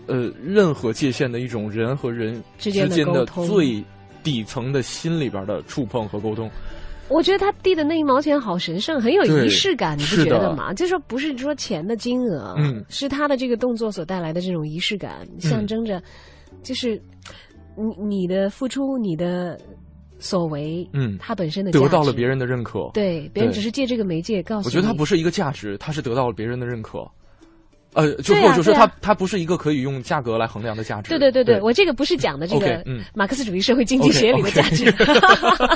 [0.08, 3.84] 呃任何界限的一种人和人之间的间的沟通最
[4.24, 6.50] 底层的心里边的触碰和沟通。
[7.08, 10.74] 我觉得他递的那一毛钱好神圣，很有仪式感，你不觉得吗？
[10.74, 16.02] 就说不是说钱的金额，嗯是他的这个动作所带来的这种仪式感，象征着
[16.64, 17.00] 就是
[17.78, 19.56] 你你的付出，你的
[20.18, 22.90] 所为，嗯它本身的得到了别人的认可。
[22.92, 27.08] 对别人只是借这个媒介告诉你，我觉得它不是一个价值，它是得到了别人的认可。
[27.96, 31.10] 呃，就或者说它它不是一个可以用价格来衡量的价值。
[31.10, 34.94] 对对对对，我这个不是讲的这个嗯马克思主义社会经济学里的价值，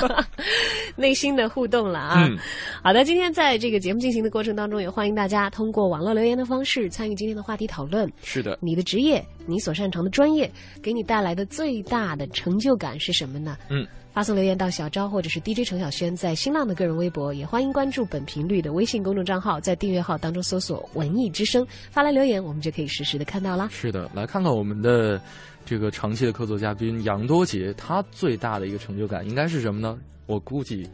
[0.96, 2.26] 内心的互动了啊。
[2.28, 2.36] 嗯
[2.82, 8.10] 好的，今天在这个节目进行的过程当中，也欢迎大家通过网络留言的方式参与今天的话题讨论。
[8.22, 10.50] 是的，你的职业，你所擅长的专业，
[10.82, 13.56] 给你带来的最大的成就感是什么呢？
[13.68, 23.68] 嗯，发送留言到小昭或者是 DJ 程晓轩在新浪的个人微博，也欢迎关注本频率的微信公众账号，在订阅号当中搜索“文艺之声”，发来留言，我们就可以实时的看到啦。
[23.70, 25.20] 是的，来看看我们的
[25.64, 29.96] 这个长期的客座嘉宾杨多杰，他最大的一个成就感应该是什么呢？
[30.26, 30.88] 我估计。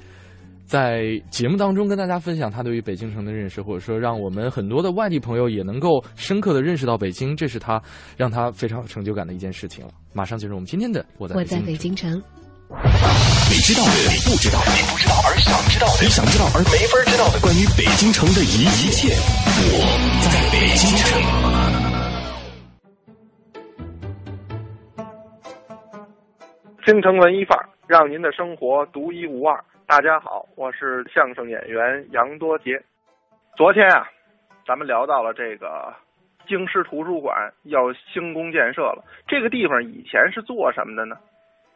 [0.66, 7.80] 在节目当中跟大家分享他对于北京城的认识，或者说让我们很多的外地朋友也能够深刻的认识到北京，这是他
[8.16, 9.92] 让他非常有成就感的一件事情了。
[10.12, 12.20] 马上进入我们今天的我在我在北京城。
[12.68, 19.14] 你知道的，你不知道的，你不知道而想知道的，你想知道而没法知道的，关于北京城的一一切，
[19.70, 19.86] 我
[20.26, 21.22] 在北京城。
[26.84, 29.62] 京城文艺范儿，让您的生活独一无二。
[29.86, 32.82] 大家好，我是相声演员杨多杰。
[33.56, 34.08] 昨天啊，
[34.66, 35.94] 咱们聊到了这个
[36.48, 39.04] 京师图书馆要兴工建设了。
[39.28, 41.16] 这个地方以前是做什么的呢？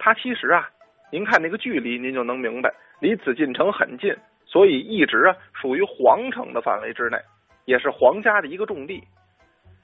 [0.02, 0.66] 它其实啊，
[1.10, 4.14] 您看那个距离，您就能明白，离紫禁城很近，
[4.46, 7.18] 所以一直啊属于皇城的范围之内，
[7.64, 9.02] 也是皇家的一个重地。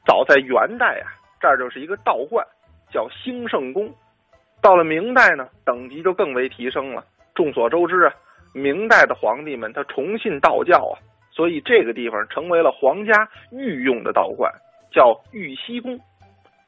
[0.06, 1.10] 早在元代啊，
[1.40, 2.46] 这儿就是一个道观，
[2.92, 3.92] 叫兴圣宫。
[4.62, 7.04] 到了明代呢，等级就更为提升了。
[7.34, 8.14] 众所周知啊，
[8.54, 10.96] 明代的皇帝们他崇信道教啊，
[11.32, 14.50] 所以这个地方成为了皇家御用的道观，
[14.92, 15.98] 叫玉溪宫。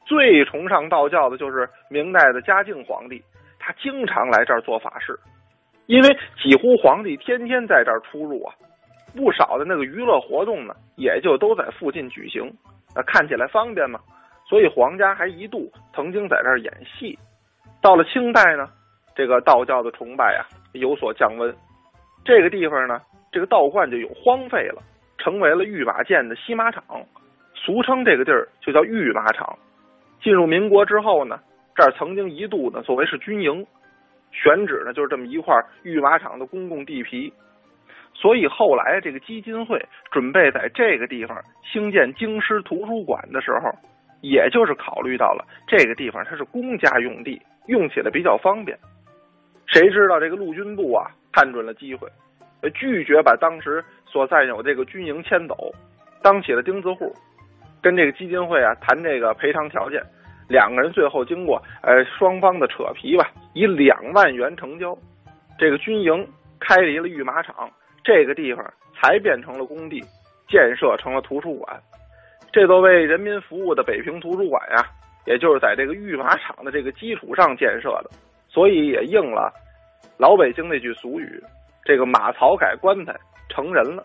[0.05, 3.23] 最崇尚道教的就是明代的嘉靖皇帝，
[3.73, 5.17] 经常来这儿做法事，
[5.87, 6.09] 因为
[6.41, 8.53] 几乎皇帝天天在这儿出入啊，
[9.15, 12.43] 不少的那个娱乐活动呢，也就都在附近举行，
[12.93, 13.99] 啊，看起来方便嘛。
[14.47, 17.17] 所以皇家还一度曾经在这儿演戏。
[17.81, 18.69] 到了清代呢，
[19.15, 20.41] 这个道教的崇拜啊
[20.73, 21.55] 有所降温，
[22.25, 22.99] 这个地方呢，
[23.31, 24.81] 这个道观就有荒废了，
[25.17, 26.83] 成为了御马监的西马场，
[27.53, 29.57] 俗称这个地儿就叫御马场。
[30.21, 31.39] 进入民国之后呢，
[31.79, 33.65] 这儿曾经一度呢作为是军营，
[34.33, 37.31] 选址呢就是这么一块御马场的公共地皮，
[38.13, 43.71] 所以后来这个基金会准备在这个地方兴建京师图书馆的时候，
[44.19, 47.41] 也就是考虑到了这个地方它是公家用地。
[47.67, 48.75] 用起来比较方便，
[49.67, 52.09] 谁知道这个陆军部啊看准了机会，
[52.73, 55.71] 拒绝把当时所占有这个军营迁走，
[56.23, 57.13] 当起了钉子户，
[57.79, 60.01] 跟这个基金会啊谈这个赔偿条件，
[60.49, 64.97] 两个人最后经过呃双方的扯皮吧，以两万元成交，
[65.57, 66.27] 这个军营
[66.59, 67.69] 开离了御马场，
[68.03, 68.65] 这个地方
[68.99, 70.01] 才变成了工地，
[70.49, 71.79] 建设成了图书馆，
[72.51, 74.85] 这座为人民服务的北平图书馆呀。
[75.25, 78.09] 也就是在这个御马场的这个基础上建设的，
[78.47, 79.53] 所以也应了
[80.17, 81.43] 老北京那句俗语
[81.85, 83.15] ：“这个马槽改棺材
[83.47, 84.03] 成人了。”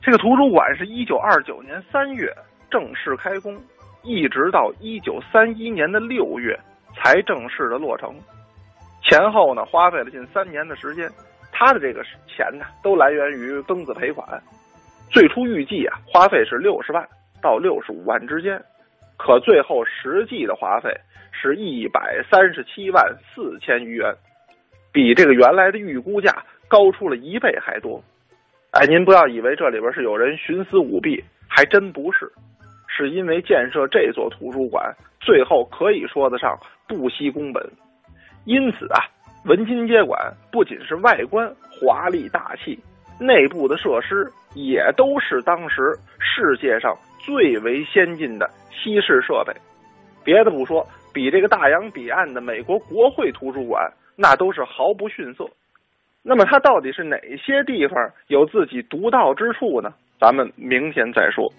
[0.00, 2.32] 这个图书馆是一九二九年三月
[2.70, 3.60] 正式开工，
[4.04, 6.58] 一直到一九三一年的六月
[6.94, 8.14] 才正式的落成，
[9.02, 11.10] 前后呢花费了近三年的时间。
[11.50, 14.26] 他的这个钱呢，都来源于庚子赔款。
[15.08, 17.08] 最初预计啊，花费是六十万
[17.40, 18.60] 到六十五万之间。
[19.16, 20.90] 可最后实际的花费
[21.30, 24.12] 是一百三十七万四千余元，
[24.92, 28.02] 比这个原来的预估价高出了一倍还多。
[28.72, 32.28] 哎，您不要以为这里边是有人徇私舞弊，还真不是。
[32.96, 37.68] 是因为建设这座图书馆，最后可以说得上不惜工本。
[38.44, 39.00] 因此啊，
[39.46, 42.78] 文津街馆不仅是外观华丽大气，
[43.18, 49.52] 内部的设施也都是当时世界上最为先进的西式设备。
[50.22, 55.44] 别的不说，比这个大洋彼岸的美国国会图书馆那都是毫不逊色。
[56.22, 59.92] 那么它到底是哪些地方有自己独到之处呢？
[60.20, 61.52] 咱们明天再说。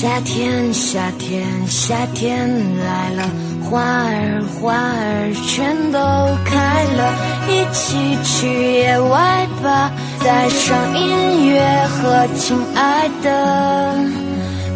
[0.00, 2.48] 夏天，夏天，夏天
[2.78, 3.28] 来了，
[3.62, 5.98] 花儿，花儿全都
[6.42, 7.12] 开了，
[7.46, 9.92] 一起去野外吧，
[10.24, 13.94] 带上音乐和亲爱的，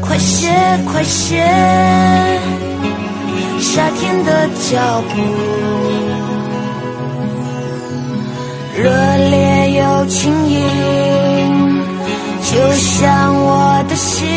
[0.03, 0.51] 快些，
[0.93, 1.43] 快些，
[3.59, 5.23] 夏天的脚步，
[8.77, 8.91] 热
[9.31, 11.83] 烈又轻盈，
[12.43, 14.29] 就像我的心。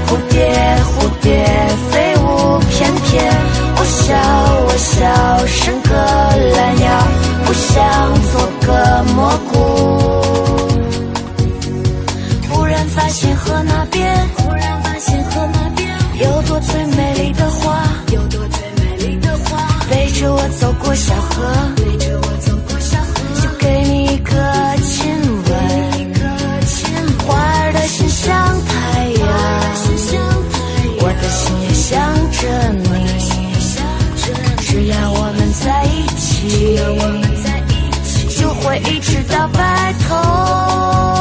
[0.07, 0.37] 蝴蝶，
[0.85, 1.45] 蝴蝶，
[1.91, 3.05] 飞舞翩翩。
[3.77, 4.15] 我笑，
[4.67, 5.03] 我笑，
[5.45, 5.89] 伸个
[6.55, 6.85] 懒腰，
[7.45, 7.73] 不想
[8.31, 8.33] 做
[8.65, 8.67] 个
[9.13, 9.17] 蘑
[9.51, 9.53] 菇。
[12.49, 15.87] 忽然发现河那边，忽然发现河那边
[16.21, 19.67] 有朵最美丽的花，有朵最美丽的花。
[19.89, 21.45] 背着我走过小河，
[21.75, 22.27] 背着我
[32.45, 32.83] 着你。
[34.59, 36.77] 只要我们在一起，
[38.39, 41.14] 就会一直到白头。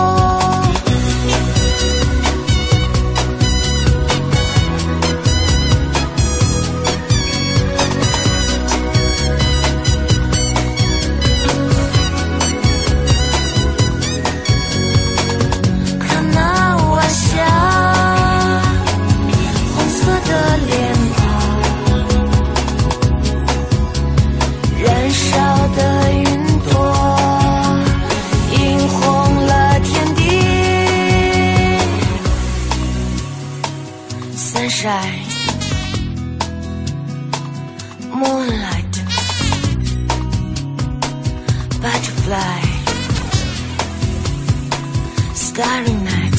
[45.55, 46.38] Starry night,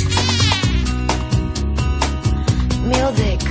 [2.84, 3.42] music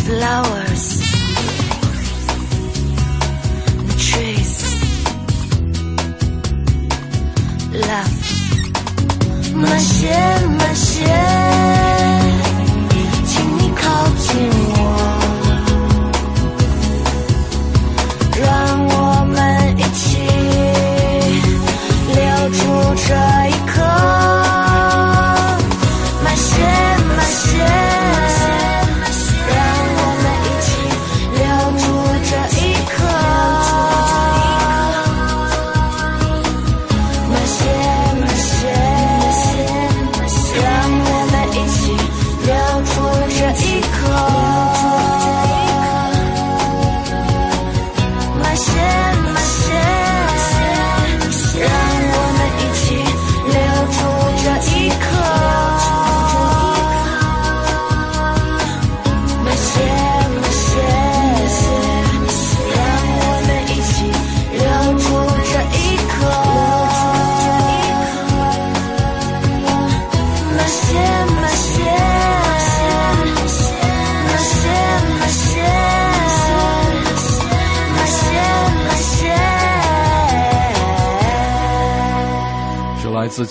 [0.00, 0.86] flowers
[3.86, 4.54] the trees
[7.86, 8.14] love.
[9.54, 10.35] My shell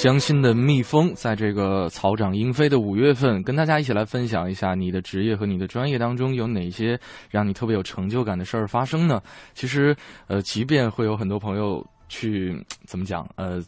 [0.06, 6.95] 江心的蜜蜂，在这个草长莺飞的五月份，跟大家一起来分享一下你的职业和你的专业当中有哪些
[7.28, 9.20] 让你特别有成就感的事儿发生呢？
[9.56, 9.95] 其实，
[10.28, 13.60] 呃，即便会有很多朋友去怎么讲，呃，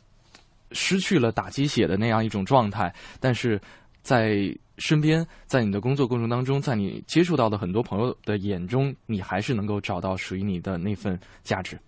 [0.74, 3.60] 失去了打鸡血的那样一种状态，但是
[4.04, 11.80] 在身边，在你的工作过程当中，在你接触到的很多朋友的眼中，你还是能够找到属于你的那份价值。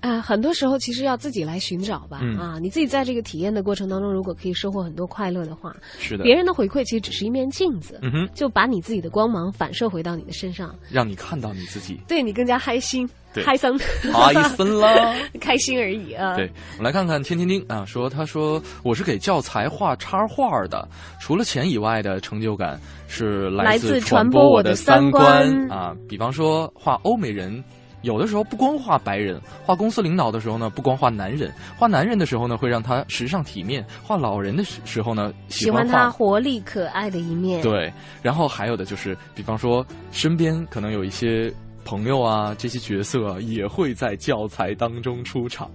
[0.00, 2.20] 啊，很多时候其实要自己来寻找吧。
[2.22, 12.00] 嗯啊，你自己在这个体验的过程当中，如果可以收获很多快乐的话，是的，别人的回馈其实只是一面镜子，嗯哼，就把你自己的光芒反射回到你的身上，让你看到你自己。
[12.06, 13.08] 对你更加开心。
[13.34, 13.78] 对嗨森，
[14.10, 16.34] 嗨森啦，开心而已啊。
[16.34, 20.88] 对，我们来看看天天丁啊，说他说我是给教材画插画的，
[21.20, 25.94] 除了钱以外的成就感是来自传播我的三观啊。
[26.08, 27.62] 比方说画欧美人。
[28.02, 37.60] 有的时候不光画白人，画公司领导的时候呢，不光画男人，画男人的时候呢，会让他时尚体面；画老人的时时候呢，喜欢他活力可爱的一面。
[37.62, 37.92] 对，
[38.22, 41.52] 然后还有的就是，比方说身边可能有一些
[41.84, 45.70] 朋友啊，这些角色啊也会在教材当中出场，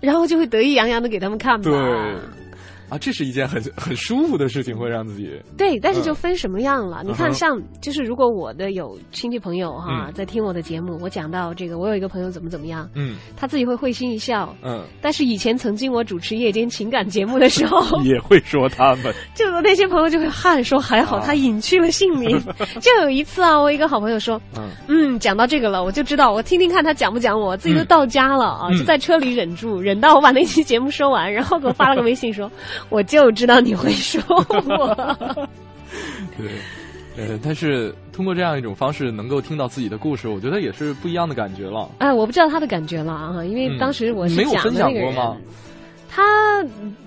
[0.00, 1.70] 然后就会得意洋洋的给他们看吧。
[1.70, 2.45] 对。
[2.88, 7.02] 啊，这是一件很很舒服的事情，会让自己对，但是就分什么样了。
[7.02, 14.84] 嗯、你看，像就是如果我的有亲戚朋友哈、嗯、在听我的节目，我讲到这个，我有一个朋友怎么怎么样，嗯，他自己会会心一笑，嗯。
[15.00, 22.36] 但是以前曾经我主持夜间情感节目的时候， 也会说他们， 就那些朋友就会汗说还好他隐去了姓名。
[22.38, 24.68] 啊、 就有一次啊，我一个好朋友说，嗯。
[24.88, 32.50] 嗯，讲到这个了，我就知道我听听看他讲不讲我，自己都到家了啊，嗯、就在车里忍住，忍到我把那期节目说完，然后给我发了个微信说，
[32.88, 33.60] 我就知道。
[33.60, 35.48] 你会说我，
[36.36, 36.50] 对，
[37.16, 41.90] 呃，但是通过这样一种方式能够听到自己的故事，我觉得也是不一样的感觉了。
[41.98, 45.36] 哎，我不知道他的感觉了啊，因为当时我是没有分享过吗？
[46.08, 46.22] 他，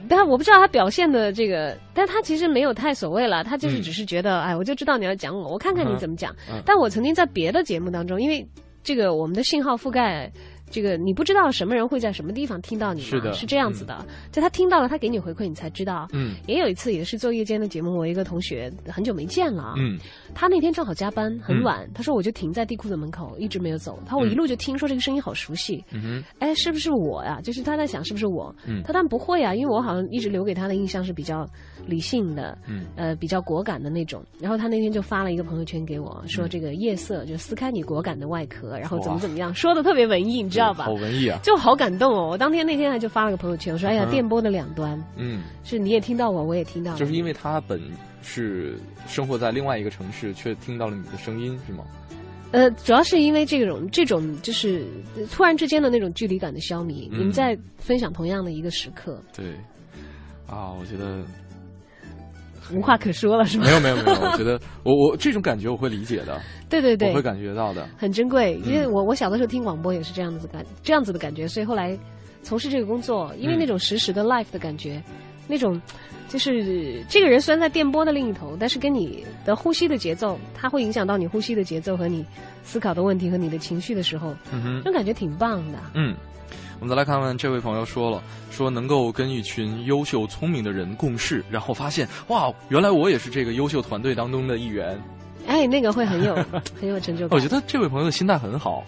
[0.07, 6.36] 但我不知道他表现的这个，但他其实没有太所谓了，他就是只是觉得，嗯、哎，我就知道你要讲我，我看看你怎么讲。
[6.51, 8.45] 嗯、但我曾经在别的节目当中，因为
[8.84, 10.32] 这个我们的信号覆盖。
[10.70, 13.97] 这个你不知道什么人会在什么地方听到你是的，是这样子的。
[14.01, 16.07] 嗯、就他听到了，他给你回馈，你才知道。
[16.13, 19.74] 嗯，也有一次也是做夜间的节目，我一个同学很久没见了。
[19.78, 19.97] 嗯，
[20.34, 23.99] 他那天正好加班，很晚，嗯、他说我就停在地库的门口，一直没有走。
[24.05, 25.84] 他我一路就听说这个声音好熟悉。
[25.91, 27.39] 嗯哼，哎，是不是我呀？
[27.41, 28.53] 就是他在想是不是我。
[28.65, 31.45] 嗯，他但不会啊，因为我好像一直留给他的印象是比较
[31.86, 34.24] 理性的，嗯，呃，比较果敢的那种。
[34.39, 40.86] 然后他那天就发了一个朋友圈给我，说这个夜色就撕开你果敢的外壳，然后怎么怎么样，说的特别文艺，你知道吧？
[40.86, 41.39] 好文艺啊！
[41.41, 42.28] 就好感动哦！
[42.30, 47.82] 我当天那天还就发了个朋友圈，我说：“哎呀，电波的两端，嗯，是你也听到我，我也听到。”就是因为他本
[48.22, 51.84] 是生活在另外一个城市，却听到了你的声音，是吗？
[52.51, 54.84] 呃，主要是因为这种这种就是
[55.32, 59.22] 突然之间的那种距离感的消弭，嗯、你们在分享同样的一个时刻。
[59.36, 59.53] 对，
[60.47, 61.24] 啊，我觉得
[62.74, 63.65] 无话可说了，是吗？
[63.65, 66.39] 没有没有没有，我觉得我我这种感觉我会理解的。
[66.70, 68.59] 对对对，我会感觉到的，很珍贵。
[68.65, 71.97] 因为嗯我我小的时候听广播也是这样子感这样子的感觉，所以后来
[72.43, 75.01] 从事这个工作，因为嗯那种实时的 life 的感觉，
[75.47, 75.82] 那种
[76.28, 82.24] 就是这个人虽然在电波的另一头，但是跟你的呼吸的节奏，它会影响到你呼吸的节奏和你
[82.63, 85.80] 思考的问题和你的情绪的时候，嗯哼这种感觉挺棒的。
[85.95, 86.15] 嗯，
[86.80, 94.98] 我们再来看看这位朋友说了，说能够跟一群优秀聪明的人共事，然后发现哇，原来我也是这个优秀团队当中的一员。
[95.46, 96.36] 哎，那个会很有
[96.80, 97.38] 很有成就感。
[97.38, 98.84] 我觉得这位朋友的心态很好。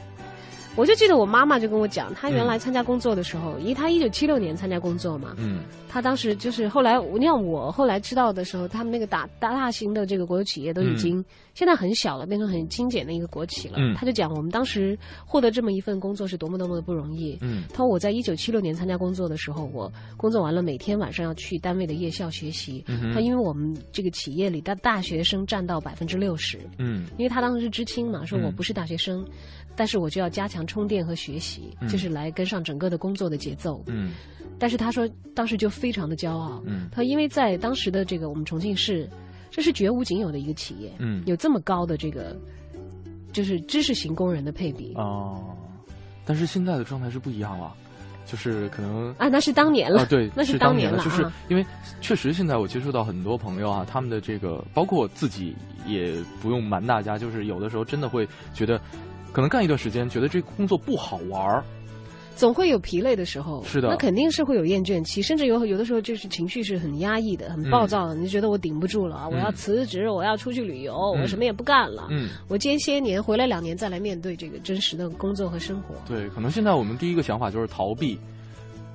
[0.76, 5.60] 我就记得我妈妈就跟我讲，她原来参加工作的时候，因为她一九七六年参加工作嘛，嗯，
[5.90, 13.76] 她当时就是后来，你像我后来知道的时候，他们那个大大大型的这个国有企业都已经、嗯、现在很小了，变成很精简的一个国企了。
[13.78, 17.38] 嗯，他就讲我们当时获得这么一份工作是多么多么的不容易。
[17.42, 22.84] 嗯，他说我在一九七六年参加工作的时候，我工作完了每天晚上要去单位的夜校学习。
[22.88, 26.58] 嗯他因为我们这个企业里的大学生占到百分之六十。
[26.78, 29.26] 嗯，因为她当时是知青嘛，说我嗯不是大学生。
[29.76, 33.84] 但是我就要加强充电和学习，嗯、就是来跟上整个的工作的节奏。
[33.88, 34.12] 嗯，
[34.60, 36.62] 但是他说当时就非常的骄傲。
[36.66, 39.10] 嗯，他因为在当时的这个我们重庆市，
[39.50, 40.92] 这是绝无仅有的一个企业。
[41.00, 42.40] 嗯，有这么高的这个
[43.32, 44.94] 就是知识型工人的配比。
[44.96, 45.56] 哦，
[46.26, 47.74] 但是现在的状态是不一样了。
[48.24, 51.66] 就是可能啊，那是当年了，啊、对， 那是当年了，年就是啊、因为
[52.00, 55.54] 确实现在我接触到很多朋友啊，他们的这个，包括我自己，
[55.86, 58.80] 也不用瞒大家，就是有的时候真的会觉得，
[59.32, 61.64] 可能干一段时间，觉得这个工作不好玩儿。
[62.34, 72.08] 总会有疲累的时候，是的，那肯定是会有厌倦期，甚至有有的时候就是情绪是很压抑的、很暴躁的，嗯、你就觉得我顶不住了，我要辞职，我要出去旅游，嗯、我什么也不干了。
[72.10, 75.94] 嗯，我间些年回来两年再来面对这个真实的工作和生活。
[76.08, 78.18] 对，可能现在我们第一个想法就是逃避。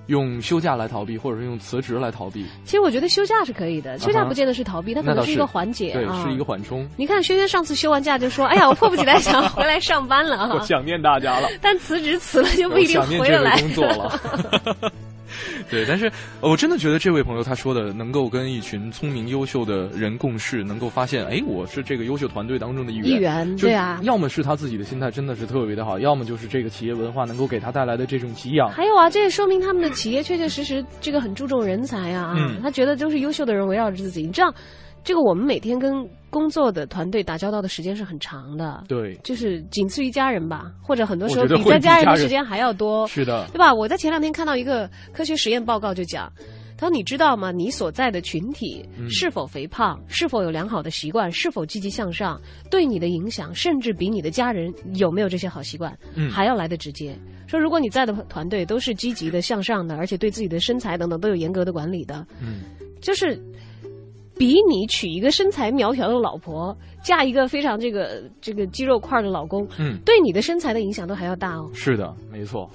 [0.06, 2.46] 用休假来逃避，或者是用辞职来逃避。
[2.64, 6.88] 其实我觉得休假是可以的，休假不见得是逃避，它可能是一个缓解对，啊，是一个缓冲。
[6.96, 11.48] 你看轩轩上次休完假就说：“哎呀，我迫不及待想 回来上班了。”我想念大家了。
[11.60, 14.20] 但辞职辞了就不一定回得来工作了。
[15.70, 16.10] 对，但是
[16.40, 23.06] 我真的觉得这位朋友他说的，能够跟一群聪明优秀的人共事，能够发现，哎，我是这个优秀团队当中的一员。
[23.06, 24.00] 一员，对啊。
[24.02, 28.70] 要么是他自己的心态真的是特别的好，要么就是这个企业文化能够给他带来的这种给养。
[28.70, 32.34] 还有啊，这也说明他们的企业确确实实这个很注重人才啊。
[32.36, 32.60] 嗯。
[32.62, 34.52] 他觉得都是优秀的人围绕着自己，你知道。
[35.06, 43.72] 这个我们每天跟工作的团队打交道的时间是很长的，对，就是仅次于家人吧，或者很多时候比在家人的时间还要多，是的对吧？
[43.72, 46.28] 我在前两天看到一个科学实验报告，就讲。
[46.78, 47.50] 他说：“你知道吗？
[47.50, 52.38] 你所在的群体嗯是否肥胖，是否有良好的习惯，是否积极向上，
[52.70, 57.16] 对你的影响，甚至比你的家人有没有这些好习惯，嗯还要来得直接。
[57.46, 62.64] 说如果你在的团队都是积极的、向上的，而且对自己的身材等等都有严格的管理的，嗯，
[63.00, 63.40] 就是
[64.38, 71.70] 比你娶一个身材苗条的老婆，嫁一个非常这个这个肌肉块的老公，嗯对你的身材的影响都还要大哦。
[71.72, 72.70] 是的，没错。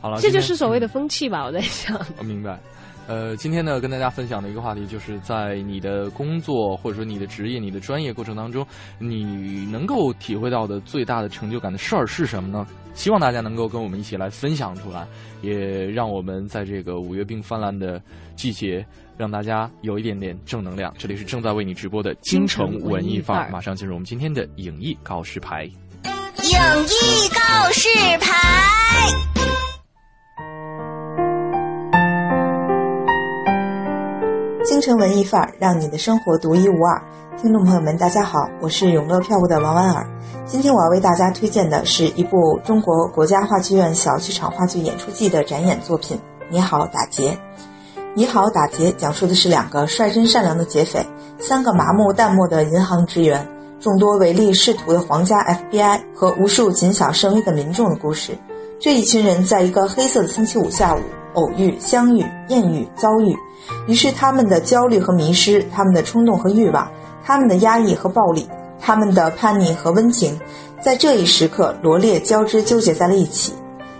[0.00, 1.98] 好了，这就是所谓的风气吧，我在想。
[2.18, 2.58] 我明白。
[3.06, 8.66] 呃，今天呢，跟大家分享的一个话题，就是在你的工作或者说你的职业、你的专业过程当中，
[8.98, 12.66] 你能够体会到的最大的成就感的事儿是什么呢？
[12.94, 15.06] 希望大家能够跟我们一起来分享出来，
[15.42, 18.00] 也让我们在这个五月病泛滥的
[18.36, 18.84] 季节，
[19.18, 20.94] 让大家有一点点正能量。
[20.96, 25.64] 这里是正在为你直播的京城文艺范儿，马上进入我们今天的影艺告示牌。
[25.64, 25.72] 影
[26.86, 27.88] 艺告示
[28.18, 28.30] 牌。
[34.84, 37.02] 京城文艺范儿，让你的生活独一无二。
[37.40, 40.06] 听众朋友们，大家好，我是永乐票务的王婉儿。
[40.44, 46.18] 今天我要为大家推荐的是一部中国国家话剧院小剧场话剧演出季的展演作品
[46.50, 47.30] 《你好，打劫》。
[48.12, 51.06] 《你好，打劫》讲述的是两个率真善良的劫匪，
[51.38, 53.48] 三个麻木淡漠的银行职员，
[53.80, 58.36] 众多唯利是图的皇家 FBI 和无数谨小慎微的民众的故事。
[58.78, 61.00] 这一群人在一个黑色的星期五下午
[61.34, 63.36] 偶遇、相遇、艳遇、遭遇。
[63.86, 66.90] 于是，他们的焦虑和迷失，他们的冲动和欲望，
[67.24, 68.48] 他们的压抑和暴力，
[68.80, 70.40] 他们的叛逆和温情，
[70.80, 73.52] 在这一时刻罗列交织纠结在了一起。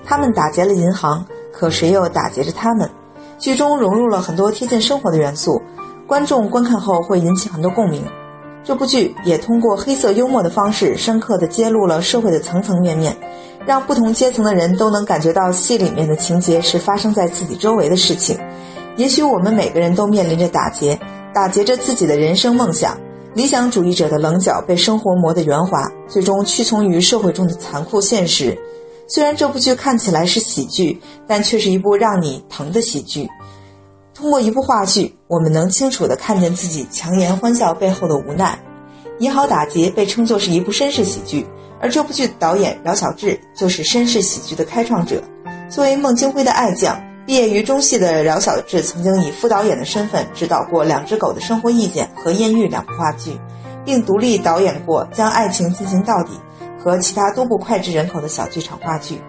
[0.05, 2.91] 他们打劫了银行，可谁又打劫着他们？
[3.39, 5.61] 剧中融入了很多贴近生活的元素，
[6.07, 8.05] 观众观看后会引起很多共鸣。
[8.63, 13.17] 这部剧也通过黑色幽默的方式，深刻地揭露了社会的层层面面，
[13.67, 18.39] 让不同阶层的人都能感觉到戏里面的情节是发生在自己周围的事情。
[18.97, 20.99] 也许我们每个人都面临着打劫，
[21.33, 22.99] 打劫着自己的人生梦想。
[23.35, 28.57] 理想主义者的棱角被生活磨得圆滑，最终屈从于社会中的残酷现实。
[29.09, 33.29] 虽然这部剧看起来是喜剧，但却是一部让你疼的喜剧。
[34.15, 38.61] 通过一部话剧，我们能清楚地看见自己强颜欢笑背后的无奈。
[39.19, 41.45] 《你好，打劫》被称作是一部绅士喜剧，
[41.85, 45.23] 而这部剧的导演饶晓志就是绅士喜剧的开创者。
[45.69, 53.39] 作为孟京辉的爱将，毕业于中戏的饶晓志曾经以副导演的身份指导过《两只狗的生活意见》和《艳遇》两部话剧，
[53.85, 56.31] 并独立导演过《将爱情进行到底》
[56.83, 59.21] 和其他多部脍炙人口的小剧场话剧。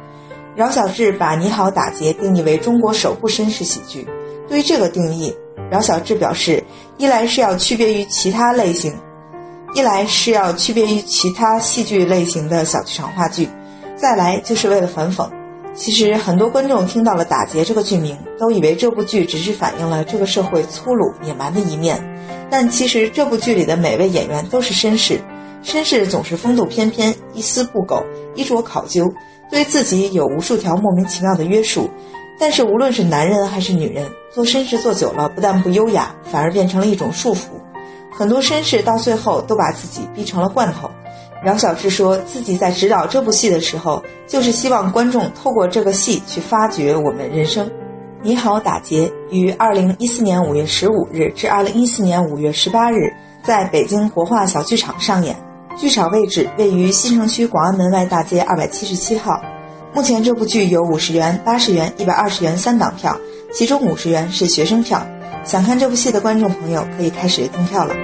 [0.56, 4.08] 饶晓志把《你好，打劫》定义为中国首部绅士喜剧。
[4.48, 5.36] 对于这个定义，
[5.70, 6.64] 饶晓志表示，
[6.98, 8.96] 一来是要区别于其他类型，
[9.76, 13.50] 一来是要区别于其他戏剧类型的小剧场话剧，
[13.98, 15.30] 再来就是为了反讽。
[15.74, 22.02] 其实很多观众听到了“打劫”这个剧名，都以为这部剧只是反映了这个社会粗鲁野蛮的一面，
[22.50, 25.20] 但其实这部剧里的每位演员都是绅士，
[25.62, 28.02] 绅士总是风度翩翩，一丝不苟，
[28.34, 29.04] 衣着考究，
[29.52, 31.90] 对自己有无数条莫名其妙的约束。
[32.40, 37.48] 但是无论是男人还是女人，做绅士做久了，不但不优雅，反而变成了一种束缚。
[38.18, 40.90] 很多绅士到最后都把自己逼成了罐头。
[41.44, 47.70] 饶晓志说自己在指导这部戏的时候，就是希望观众透过这个戏去发掘我们人生。
[48.22, 53.14] 你好，打劫于二零一四年五月十五日至二零一四年五月十八日
[53.44, 55.36] 在北京国画小剧场上演，
[55.78, 59.40] 剧场位置位于西城区广安门外大街二百七十七号。
[59.94, 63.16] 目前这部剧有五十元、八十元、一百二十元三档票，
[63.54, 65.06] 其中五十元是学生票。
[65.45, 67.95] 想看这部戏的观众朋友可以开始订票了。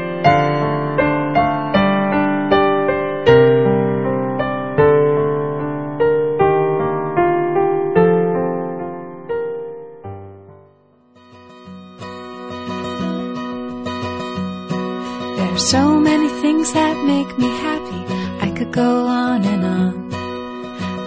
[15.36, 18.04] There are so many things that make me happy.
[18.40, 20.06] I could go on and on.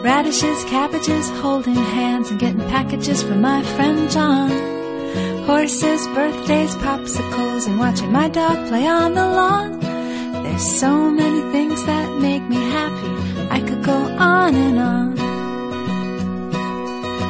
[0.04, 4.73] Radishes, cabbages, holding hands and getting packages from my friend John.
[5.47, 9.79] Horses, birthdays, popsicles, and watching my dog play on the lawn.
[10.43, 13.13] There's so many things that make me happy.
[13.51, 15.17] I could go on and on.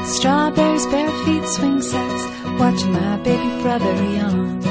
[0.07, 2.25] Strawberries, bare feet, swing sets,
[2.61, 4.63] watching my baby brother yawn.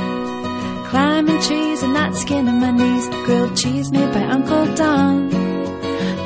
[0.87, 5.29] Climbing trees and not skinning my knees, grilled cheese made by Uncle Don.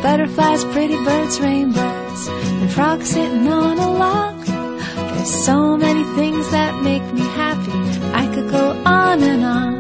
[0.04, 4.37] Butterflies, pretty birds, rainbows, and frogs sitting on a log.
[5.28, 7.74] There's so many things that make me happy.
[8.14, 9.74] I could go on and on.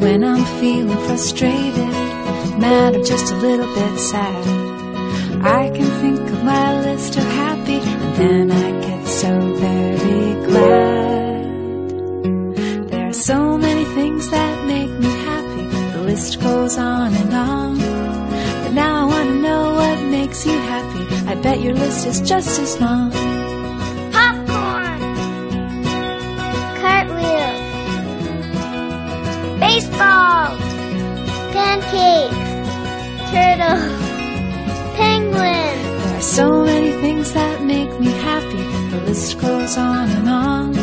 [0.00, 1.92] when I'm feeling frustrated,
[2.58, 4.44] mad or just a little bit sad.
[5.40, 11.44] I can think of my list of happy, and then I get so very glad.
[12.90, 15.64] There are so many things that make me happy.
[15.92, 16.95] The list goes on on.
[21.46, 23.08] Bet your list is just as long.
[24.14, 25.00] Popcorn.
[26.82, 27.60] Cartwheels.
[29.64, 30.48] Baseball.
[31.54, 32.48] Pancakes.
[33.30, 33.84] Turtles.
[34.98, 35.82] Penguins.
[36.02, 38.64] There are so many things that make me happy.
[38.90, 40.74] The list goes on and on.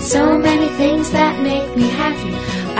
[0.00, 2.34] So many things that make me happy.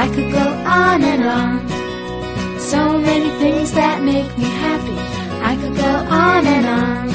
[0.05, 0.47] I could go
[0.83, 2.61] on and on.
[2.61, 5.22] So many things that make me happy.
[5.53, 7.11] I could go on and on.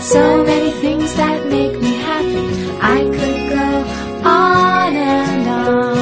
[0.00, 2.48] So many things that make me happy.
[2.80, 3.84] I could go
[4.26, 5.98] on and on.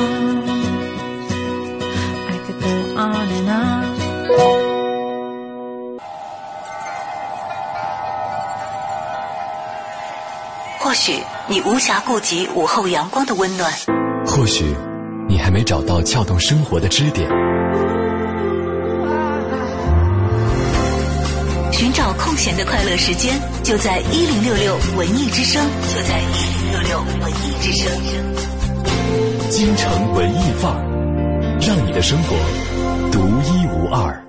[2.29, 3.91] I could go on and on.
[10.79, 13.73] 或许你无暇顾及午后阳光的温暖，
[14.25, 14.77] 或许
[15.29, 17.29] 你还没找到撬动生活的支点，
[21.81, 27.91] 寻找空闲的快乐时间，就在一零六六文艺之声，就在一零六六文艺之声。
[29.49, 32.37] 京城文艺范儿，让你的生活
[33.11, 33.19] 独
[33.49, 34.23] 一无二。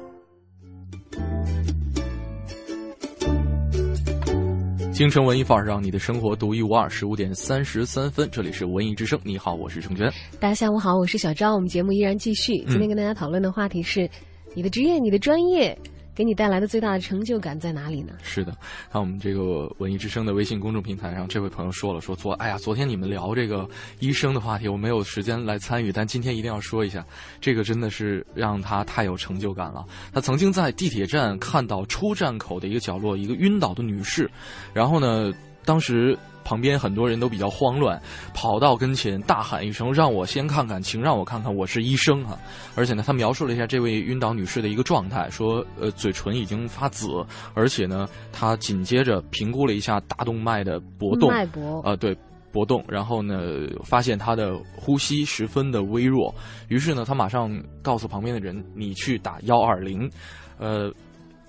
[4.93, 6.89] 京城文艺范儿，让你的生活独一无二。
[6.89, 9.19] 十五点三十三分，这里是文艺之声。
[9.25, 10.09] 你好，我是程娟。
[10.39, 11.53] 大家下午好，我是小昭。
[11.53, 14.09] 我们节目依然继续，今天跟大家讨论的话题是：
[14.53, 15.77] 你的职业、你的专业
[16.21, 18.13] 给你带来的最大的成就感在哪里呢？
[18.21, 18.55] 是的，
[18.91, 23.67] 看我们这个文艺之声的微信公众平台上，这位朋友说了，说昨哎呀，昨天你们聊这个
[23.97, 27.03] 医生的话题，我没有时间来参与，但今天一定要说一下，
[27.39, 29.83] 这个真的是让他太有成就感了。
[30.13, 34.29] 他曾经在地铁站看到出站口的一个角落，一个晕倒的女士，
[34.75, 35.33] 然后呢，
[35.65, 36.15] 当时。
[36.43, 38.01] 旁边很多人都比较慌乱，
[38.33, 42.37] 跑到跟前大喊一声：“让我先看看，请让我看看，我是医生啊！”
[42.75, 47.07] 而且呢，他描述了一下这位晕倒女士的一个状态，说：“呃，嘴唇已经发紫，
[47.53, 52.17] 而且呢，他紧接着评估了一下大动脉的搏动，脉搏啊、呃，对。”
[52.53, 53.39] 搏动，然后呢，
[53.81, 56.35] 发现他的呼吸十分的微弱，
[56.67, 57.49] 于是呢，他马上
[57.81, 60.11] 告诉旁边的人：“你去打幺二零。”
[60.59, 60.91] 呃，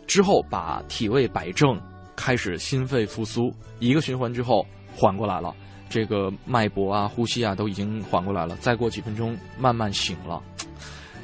[0.07, 1.76] 之后把体位摆正，
[2.14, 4.64] 开始心肺复苏，一个循环之后。
[4.95, 5.55] 缓过来了，
[5.88, 8.57] 这个脉搏啊、呼吸啊都已经缓过来了。
[8.57, 10.40] 再过几分钟，慢慢醒了。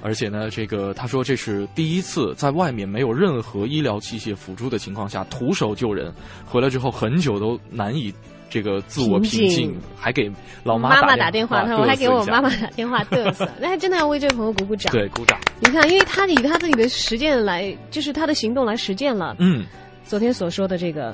[0.00, 6.12] 而且呢，这个他说这是第一次在外面没有任何医疗器械辅助的情况下徒手救人，
[6.46, 8.14] 回来之后很久都难以
[8.48, 10.30] 这个自我平静，还给
[10.62, 14.92] 老妈妈打电话，他说还给我妈妈打电话嘚瑟， 那还真的要为这位朋友鼓鼓掌。
[14.92, 15.36] 对，鼓掌。
[15.58, 19.34] 你看，因为他以他自己的实践来，就是他的行动来实践了。
[19.40, 19.66] 嗯，
[20.04, 21.12] 昨天所说的这个。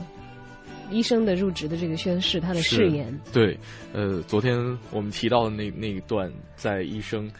[0.91, 3.18] 医生的入职的这个宣誓，他的誓言。
[3.32, 3.59] 对，
[3.93, 4.57] 呃，昨天
[4.91, 7.30] 我们提到的那那一段，在医生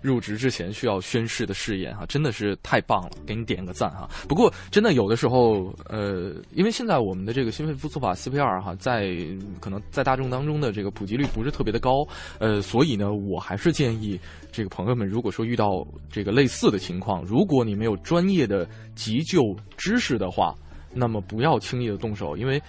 [0.00, 4.08] 入职之前需要宣誓的誓言哈，真的是太棒了，给你点个赞哈。
[4.28, 9.16] 不过，真的有的时候，呃，因为现在我们的这个心肺复苏法 CPR 哈，在
[9.60, 12.04] 可能在大众当中的这个普及率不是特别的高，
[12.40, 14.18] 呃，所以呢，我还是建议
[14.50, 19.40] 这个朋友们，如果说遇到这个类似的情况，如果你没有专业的急救
[19.76, 20.52] 知识的话，
[20.92, 22.60] 那么不要轻易的动手，因为。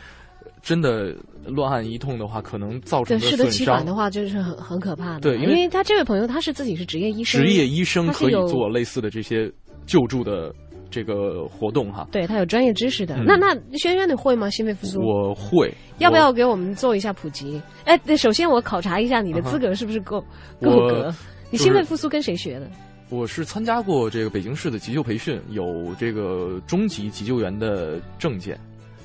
[0.64, 1.14] 真的
[1.46, 5.20] 乱按一通的话，可能造成的适得其反的话，就是很很可怕的。
[5.20, 9.52] 对，因为他这位朋友他是自己是职业医生，职业医生可以做类似的这些
[9.86, 10.56] 救助的
[10.90, 12.08] 这个活动哈。
[12.14, 13.18] 对他有专业知识的。
[13.26, 14.50] 那那轩轩你会吗？
[14.50, 15.02] 心肺复苏？
[15.02, 15.72] 我会。
[15.98, 17.62] 要不要给我们做一下普及？
[17.84, 20.22] 哎，首先我考察一下你的资格是不是够
[20.62, 21.14] 够格？
[21.52, 22.68] 你心肺复苏跟谁学的？
[23.10, 28.58] 我是参加过这个北京市的急救培训，有这个中级急救员的证件。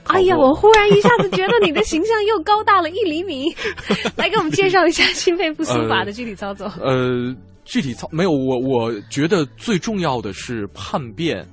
[0.08, 3.54] 哎呀，我忽然一下子觉得你的形象又高大了一厘米，
[4.16, 6.66] 来给我们介绍一下心肺复苏法的具体操作。
[6.80, 7.34] 呃，
[7.64, 11.46] 具体操没有我，我觉得最重要的是判辨，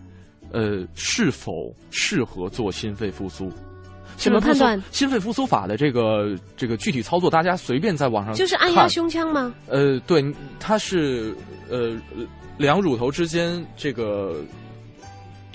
[0.51, 3.51] 呃，是否适合做心肺复苏。
[4.17, 7.29] 怎么判断心肺复苏法的这个这个具体操作？
[7.29, 9.53] 大家随便在网上就是按压胸腔吗？
[9.67, 10.23] 呃，对，
[10.57, 11.35] 它是
[11.69, 11.91] 呃
[12.57, 14.41] 两乳头之间这个。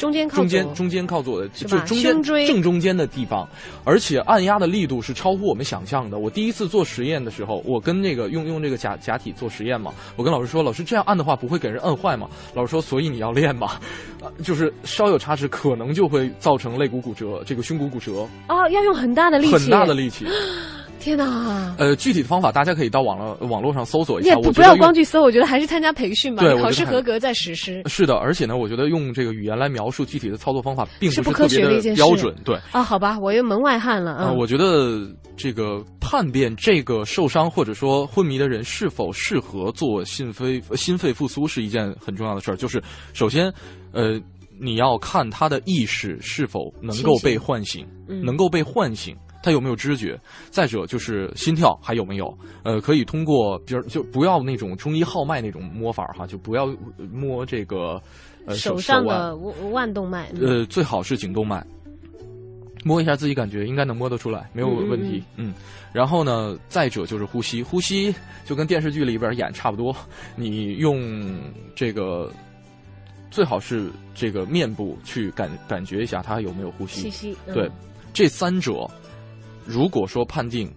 [0.00, 3.46] 中间靠中间中间靠左的，就中间正中间的地方，
[3.84, 6.18] 而且按压的力度是超乎我们想象的。
[6.18, 12.26] 我第一次做实验的时候，我跟那个用用这个假假体做实验嘛，我跟老师说，老师这样按的话不会给人摁坏吗？
[12.54, 13.72] 老师说，所以你要练嘛，
[14.42, 18.26] 就是稍有差池可能就会造成肋骨骨折，这个胸骨骨折。
[18.48, 20.24] 哦，要用很大的力气，很大的力气。
[21.00, 21.74] 天哪！
[21.78, 24.36] 呃，具体的方法大家可以到网络网络上搜索一下。
[24.36, 27.82] 不不要光去搜，我觉得还是参加培训吧，对考试合格再实施。
[27.88, 32.34] 是的，而且呢，我觉得用这个语言来描述具体的操作方法，并是不是特别科学的一件事标准。
[32.44, 34.32] 对，啊，好吧，我又门外汉了啊、啊。
[34.32, 42.56] 我觉得这个判别这个受伤或者说昏迷的人是否适合做心肺心肺复苏是一件很重要的事儿。
[42.56, 42.82] 就是
[43.14, 43.52] 首先，
[43.92, 44.20] 呃，
[44.60, 49.16] 你要看他的意识是否能够被唤醒，嗯能够被唤醒。
[49.42, 50.18] 他有没有知觉？
[50.50, 52.38] 再者就是心跳还有没有？
[52.62, 56.66] 呃，可以通过，比如就不要那种中医号脉那种摸法哈，就不要
[57.12, 58.00] 摸这个
[58.46, 61.64] 呃手上的腕腕动脉，嗯呃，最好是颈动脉，
[62.84, 65.22] 摸一下自己感觉应该能摸得出来，没有问题。
[65.36, 65.54] 嗯
[65.92, 68.14] 然后呢，再者就是呼吸，呼吸
[68.44, 69.94] 就跟电视剧里边演差不多，
[70.36, 71.36] 你用
[71.74, 72.30] 这个
[73.28, 77.00] 最好是这个面部去感感觉一下他有没有呼吸。
[77.00, 77.68] 吸吸嗯对，
[78.12, 78.88] 这三者
[79.70, 80.70] 如果说判定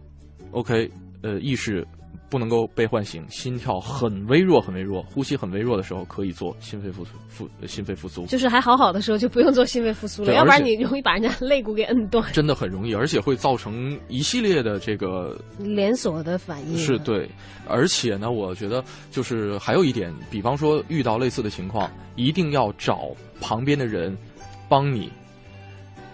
[0.51, 0.89] OK，
[1.23, 1.85] 呃，意识。
[2.29, 8.25] 不能够被唤醒，心跳很微弱，很微弱，呼吸很微弱的时候，可以做心肺复苏复呃心肺复苏。
[8.25, 16.75] 就是还好好的时候就不用做心肺复苏了，要不然你容易把人家肋骨给摁断，真的很容易，而且会造成一系列的这个连锁的反应。
[16.75, 17.29] 是对，
[17.67, 24.17] 而且呢，我觉得就是还有一点，比方说遇到类似的情况，一定要找旁边的人
[24.67, 25.07] 帮你，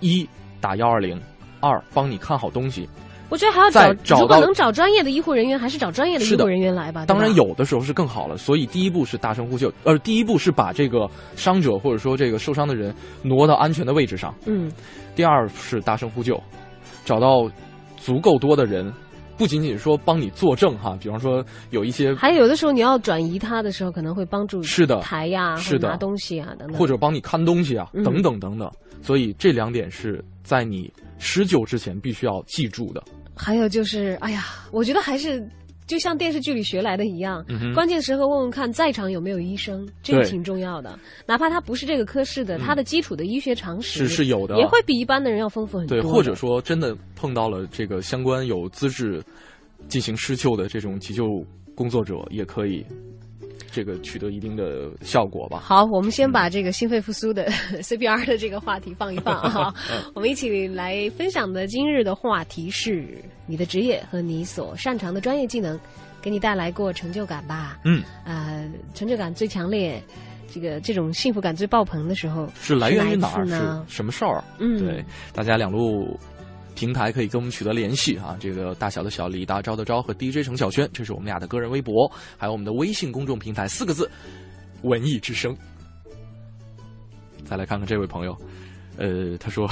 [0.02, 0.28] 一
[0.60, 1.18] 打幺二零，
[1.60, 2.88] 二帮你看好东西。
[3.30, 7.06] 我觉得还要找，如果能找专业的医护人员，还是找专业的医护人员来吧。
[7.06, 12.92] 对当然，有的时候是更好了，所以第一步是大声呼救，呃，第一步是把这个伤者或者说这个受伤的人
[13.22, 14.34] 挪到安全的位置上。
[14.48, 14.72] 嗯，
[15.16, 16.42] 第二是大声呼救，
[17.06, 17.48] 找到
[17.98, 18.92] 足够多的人，
[19.40, 28.70] 不仅仅说帮你作证哈，比方说有一些还有的时候你要转移他的时候，可能会帮助是的抬呀，是的拿东西啊等等，或者帮你看东西啊，嗯等等等等。
[29.02, 33.02] 所以这两点是在你施救之前必须要记住的。
[33.34, 35.42] 还有就是，哎呀，我觉得还是
[35.90, 40.98] 就像电视剧里学来的一样，嗯关键时候问问看在场有没有医生，这个挺重要的。
[41.26, 44.56] 哪怕他不是这个科室的，他的基础的医学常识是是有的。
[44.60, 46.00] 也会比一般的人要丰富很多。
[46.00, 49.20] 对，或者说真的碰到了这个相关有资质
[49.88, 51.26] 进行施救的这种急救
[51.74, 52.86] 工作者，也可以
[53.72, 55.60] 这个取得一定的效果吧。
[55.60, 57.50] 好，我们先把这个心肺复苏的
[57.82, 59.74] CPR 的这个话题放一放啊。
[60.16, 63.06] 我们一起来分享的今日的话题是
[63.46, 65.80] 你的职业和你所擅长的专业技能，
[66.22, 67.80] 给你带来过成就感吧？
[67.86, 70.02] 嗯，呃，成就感最强烈，
[70.52, 73.46] 这个这种幸福感最爆棚的时候是来源于哪儿？
[73.88, 74.44] 什么事儿？
[74.58, 75.04] 嗯对，
[75.34, 76.20] 大家两路
[76.80, 78.38] 平台可以跟我们取得联系啊。
[78.40, 84.10] 这个大小的小李大招的招和 DJ 程小轩，这是我们俩的个人微博，还有我们的微信公众平台，四个字：
[84.84, 85.54] 文艺之声。
[87.44, 88.34] 再来看看这位朋友，
[88.96, 89.70] 呃，他说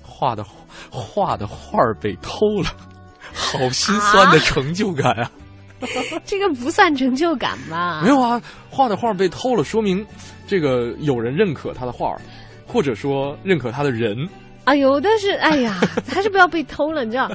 [0.00, 0.42] 画的
[0.90, 2.70] 画的画儿被偷了，
[3.34, 5.30] 好心酸的成就感啊！
[6.24, 8.00] 这个不算成就感吧？
[8.02, 8.40] 没有啊，
[8.70, 10.04] 画的画被偷了，说明
[10.46, 12.20] 这个有人认可他的画儿，
[12.66, 14.26] 或者说认可他的人。
[14.68, 17.30] 啊，有的是，哎呀， 还是不要被偷了，你知道。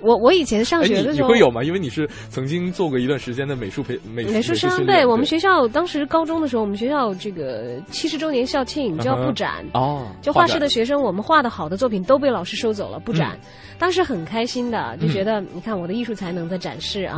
[0.00, 1.62] 我我以前上学的时候，你会有吗？
[1.62, 9.64] 因为你是曾经做过一段时间的美术培美美术训生，对我们学校当时高中的时候，我们学校这个七十周年校庆就要布展。
[9.74, 13.48] 嗯哦就画室的学生，我们画的好的作品都被老师收走了布展，嗯。
[13.78, 17.16] 当时很开心的，就觉得、你看我的艺术才能在展示啊。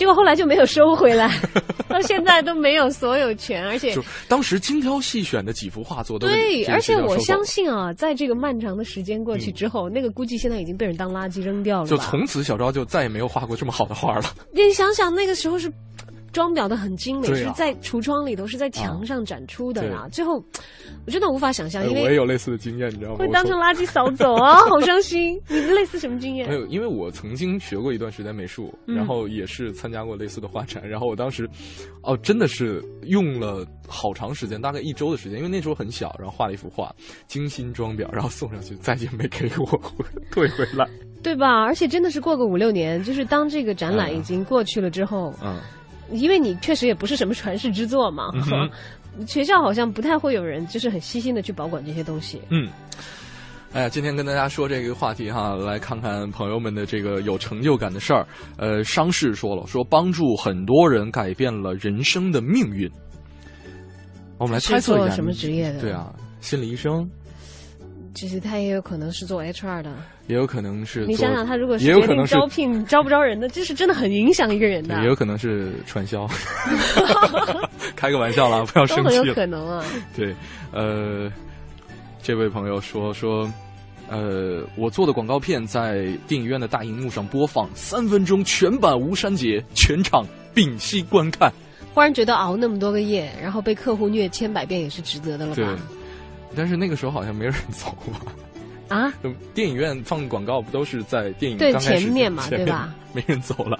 [0.00, 1.30] 结果后来就没有收回来，
[1.86, 11.86] 到现在都没有所有权，而且就当时精挑细选的几幅画作都对，而且我相信啊，在这个漫长的时间过去之后，那个估计现在已经被人当垃圾扔掉了。
[11.86, 14.24] 就从此小昭就再也没有画过这么好的画了。
[14.54, 15.70] 你想想，那个时候是
[16.32, 20.08] 装裱的很精美，对啊是在橱窗里头，是在墙上展出的啊。
[20.12, 20.42] 最后，
[21.06, 23.16] 我真的无法想象，哎因为我也有类似的经验，你知道吗？
[23.18, 25.40] 会当成垃圾扫走啊， 好伤心。
[25.48, 26.54] 你类似什么经验没？
[26.54, 31.48] 有，因为我曾经学过一段时间美术，嗯然后也是参加过类似的画展，然后我当时，
[32.02, 36.94] 哦，真的是用了好长时间，大概一周的时间，因为那时候很小，然后画了一幅画，
[37.26, 39.66] 精心装裱，然后送上去，再也没给我
[40.30, 40.88] 退回来。
[41.22, 41.62] 对吧？
[41.64, 45.60] 而且真的是过个五六年，就是当这个展览已经过去了之后，嗯，
[46.12, 48.70] 因为你确实也不是什么传世之作嘛，嗯
[49.26, 52.40] 学校好像不太会有人就是很细心的去保管这些东西。
[52.48, 52.68] 嗯，
[53.72, 58.26] 哎呀，今天跟大家说这个话题哈，来看看朋友们的这个有成就感的事儿。
[58.56, 62.90] 呃，商事说了，说帮助很多人改变了人生的命运。
[64.38, 67.06] 我们来猜测一下，什么职业的对啊，心理医生，
[68.14, 69.92] 其实他也有可能是做 HR 的。
[70.26, 71.86] 也有可能是你想想，他如果是
[72.26, 75.08] 招聘招不招人的，这是真的很影响一个人的，也。
[75.08, 76.24] 有可能是传销，
[77.96, 79.34] 开个玩笑啦，不要都很有生气了。
[79.34, 79.84] 可能啊。
[80.16, 80.34] 对，
[80.72, 81.30] 呃，
[82.22, 83.50] 这位朋友说说，
[84.08, 91.52] 呃，我做的广告片在电影院的大荧幕上播放，三分钟全版无删节，全场屏息观看。
[91.92, 95.76] 忽然觉得熬那么多个夜，然后被客户虐千百遍也是值得的了对吧？，
[96.56, 98.32] 但是那个时候好像没人走吧？
[98.88, 102.92] 啊，就电影院放广告不都是在电影对前面嘛对吧？
[103.12, 103.78] 没人走了。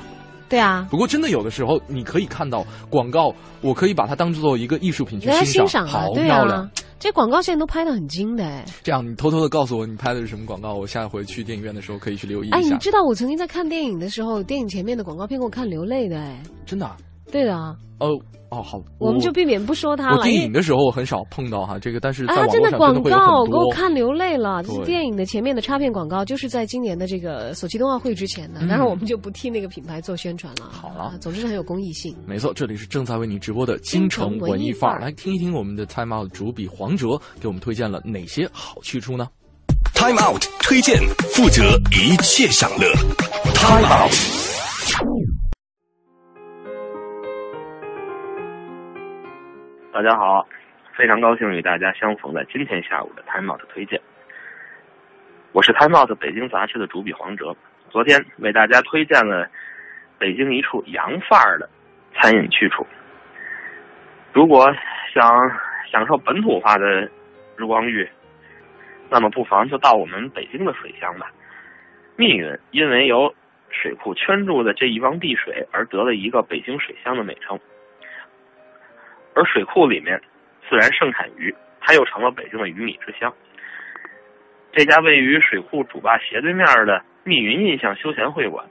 [0.49, 8.65] 对啊，不过真的有的时候，你可以看到广告，我可以把它当做一个艺术品去欣欣赏啊好，对漂亮啊。，这广告现在都拍的很精的哎。
[8.83, 12.71] 这样，你偷偷的告诉我你拍的是什么广告，我下回去电影院的时候可以去留意哎，一下。
[12.71, 16.41] 哎你知道我曾经在看电影的时候，电影前面的广告片给我看流泪的哎。
[16.67, 16.97] 真的啊？
[17.31, 18.19] 对的啊，哦
[18.51, 20.17] 哦，好，我们就避免不说他了。
[20.17, 23.53] 我电影的时候我很少碰到哈这个，但是在啊，真的广告给。
[23.53, 24.61] 我看流泪了。
[24.65, 28.61] 这是电影的前面的插片广告，就是在今年的这个索契冬奥会之前的。
[28.67, 30.69] 然，我们就不替那个品牌做宣传了。
[30.69, 32.13] 好了，总之是很有公益性。
[32.27, 37.07] 没错，这里是正在为你直播的京城文艺范儿，京城文艺范儿来听一听我们的 Time Out 主笔黄哲
[37.41, 39.29] 给我们推荐了哪些好去处呢
[39.95, 40.99] ？Time Out 推荐，
[41.35, 41.63] 负责
[41.93, 42.93] 一切享乐。
[43.55, 45.30] Time Out。
[49.93, 50.47] 大家好，
[50.95, 54.01] 非常高兴与大家相逢在今天下午的 Time Out 推荐。
[55.51, 57.57] 我是 Time Out 北京杂志的主笔黄哲，
[57.89, 59.51] 昨天为大家推荐了
[60.17, 61.69] 北京一处洋范儿的
[62.15, 62.87] 餐饮去处。
[64.33, 64.73] 如果
[65.13, 65.51] 想
[65.91, 67.11] 享受本土化的
[67.57, 68.09] 日光浴，
[69.11, 71.33] 那么不妨就到我们北京的水乡吧。
[72.15, 73.35] 密云因为由
[73.71, 77.59] 水库圈住的这一汪碧水而得了一个北京水乡的美称。
[79.41, 80.21] 而水库里面
[80.69, 83.33] 自然盛产鱼，它又成了北京的鱼米之乡。
[84.71, 88.67] 这家位于水库主坝斜对面的密云印象休闲会馆，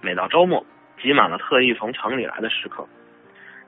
[0.00, 0.64] 每到周末
[1.02, 2.88] 挤满了特意从城里来的食客，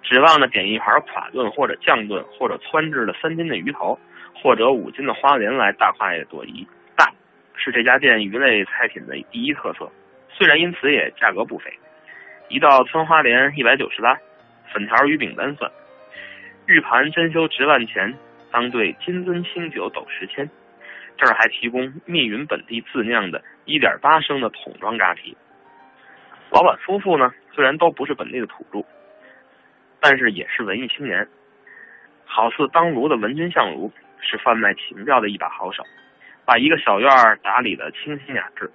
[0.02, 3.98] 指望着点一盘垮炖或者酱炖或者汆制的三斤的鱼头，
[4.34, 6.66] 或者五斤的花鲢来大快朵颐。
[6.96, 7.12] 大
[7.54, 9.92] 是这家店鱼类菜品的第一特色，
[10.30, 11.70] 虽然因此也价格不菲，
[12.48, 14.16] 一道汆花鲢一百九十八，
[14.72, 15.70] 粉条鱼饼单算。
[16.66, 18.14] 玉盘珍馐值万钱，
[18.50, 20.48] 当对金樽清酒斗十千。
[21.16, 25.36] 这儿还提供密云本地自酿的1.8升的桶装扎啤。
[26.50, 28.84] 老板夫妇呢，虽然都不是本地的土著，
[30.00, 31.28] 但是也是文艺青年。
[32.24, 35.84] 好似当炉的文君相如，是贩卖情调的一把好手，
[36.46, 38.70] 把一个小院儿打理的清新雅致。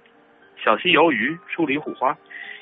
[0.62, 2.16] 小溪游鱼，树里虎花，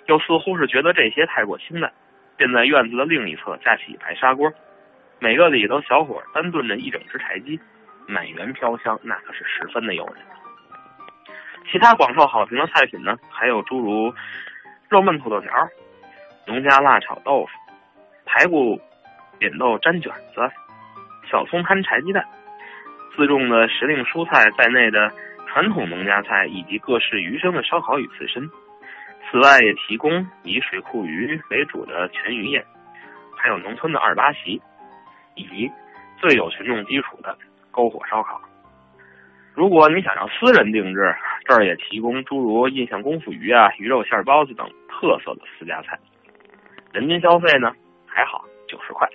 [0.06, 1.92] 又似乎是觉得这些太过清淡，
[2.38, 4.50] 便在院子的另一侧架起一排砂锅。
[5.20, 7.58] 每个里头小伙单炖着一整只柴鸡，
[8.06, 10.16] 满园飘香，那可是十分的诱人。
[11.70, 14.14] 其他广受好评的菜品呢，还有诸如
[14.88, 15.50] 肉焖土豆条、
[16.46, 17.50] 农家辣炒豆腐、
[18.24, 18.80] 排骨
[19.38, 20.50] 扁豆粘卷子、
[21.28, 22.24] 小葱摊柴鸡蛋、
[23.16, 25.12] 自种的时令蔬菜在内的
[25.48, 28.48] 传统农家菜，以及各式鱼生的烧烤与刺身。
[29.30, 32.64] 此外，也提供以水库鱼为主的全鱼宴，
[33.36, 34.62] 还有农村的二八席。
[35.38, 35.70] 以及
[36.18, 37.38] 最有群众基础的
[37.72, 38.40] 篝火烧烤。
[39.54, 41.14] 如果你想要私人定制，
[41.44, 45.98] 这儿也提供诸如印象功夫鱼啊、鱼肉馅包子等特色的私家菜。
[46.92, 47.72] 人均消费呢
[48.06, 49.08] 还好，九十块。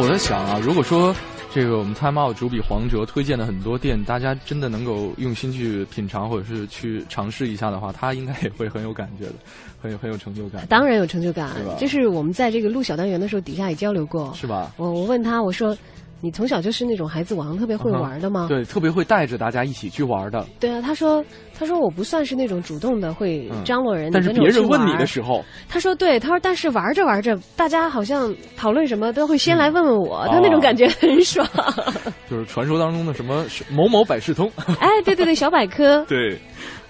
[0.00, 1.14] 我在想啊，如果说
[1.52, 9.34] 这个我们 Time Out 主笔黄哲推荐的很多店，大家真的能够用心去品尝或者是去尝试一下的话，他应该也会很有感觉的，
[9.82, 10.66] 很有很有成就感。
[10.68, 14.32] 当然有成就感是，就是我们在这个录小单元的时候，底下也交流过。
[14.34, 14.72] 是吧？
[14.78, 15.76] 我我问他，我说
[16.22, 18.46] 你从小就是那种孩子王，特别会玩的吗？
[18.48, 20.46] 对，特别会带着大家一起去玩的。
[20.58, 21.24] 对啊，他说
[21.58, 31.46] 他说我不算是那种主动的会嗯张罗人，但是别人问你的时候，他说对，他说但是玩着玩着，大家好像讨论什么都会先来问问我，哦他那种感觉很爽。
[32.30, 34.50] 就是传说当中的什么某某百事通。
[34.78, 36.38] 哎，对对对，小百科， 对，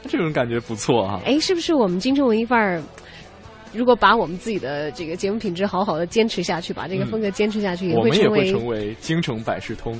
[0.08, 2.82] 这种感觉不错啊、哎，是不是我们京城文艺范儿？
[3.72, 9.98] 如果把我们自己的这个节目品质好好的坚持下去，把这个风格坚持下去，也我们也会成为京城百事通。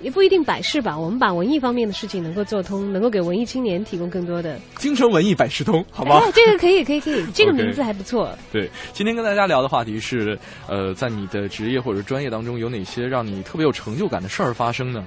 [0.00, 0.98] 也不一定百事吧。
[0.98, 4.58] 我们把文艺方面的事情能够做通，能够给文艺青年提供更多的。
[4.76, 6.18] 京城文艺百事通，好吗？
[6.18, 8.36] 哎，这个可以，可以，可以， 这个名字还不错。
[8.50, 15.06] 对，今天跟大家聊的话题是，呃，在你的职业或者专业当中，有哪些让你特别有成就感的事儿发生呢？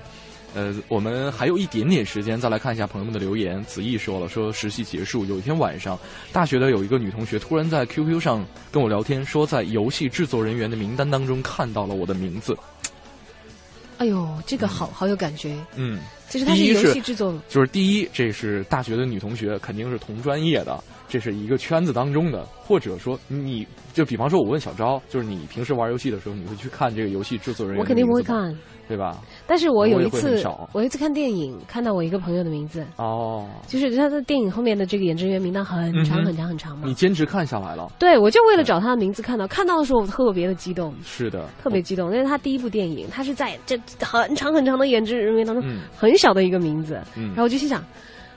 [0.56, 3.62] 呃，我们还有一点点时间，再来看一下朋友们的留言。
[3.66, 6.00] 子毅说了，说实习结束，有一天晚上，
[6.32, 12.58] 大学的有一个女同学突然在 QQ 上跟我聊天，说在游戏制作人员的名单当中看到了我的名字。
[13.98, 15.56] 哎呦，这个好好有感觉。
[15.76, 16.00] 嗯，
[16.36, 20.78] 就是它是游戏制作，就是第一，这是大学的女同学，肯定是同专业的，
[21.08, 27.82] 这是一个圈子当中的，或者说你就比方说，我问小昭，就是你平时玩游戏的时候，你会去看这个游戏制作人员？
[27.82, 28.54] 我肯定不会，看。
[28.88, 29.18] 对吧？
[29.48, 36.84] 但是我有一次少，我有一次看电影，看到我一个朋友的名字，哦，就是他的电影后面的这个演职员名单很长很长很长嘛。
[36.86, 47.84] 你坚持看下来了，对，我就为了找他的名字看到，看到的时候我特别的激动，是的，特别激动，因为他第一部电影，他是在这很长很长的演职人员当中，嗯很小的一个名字，嗯然后我就心想。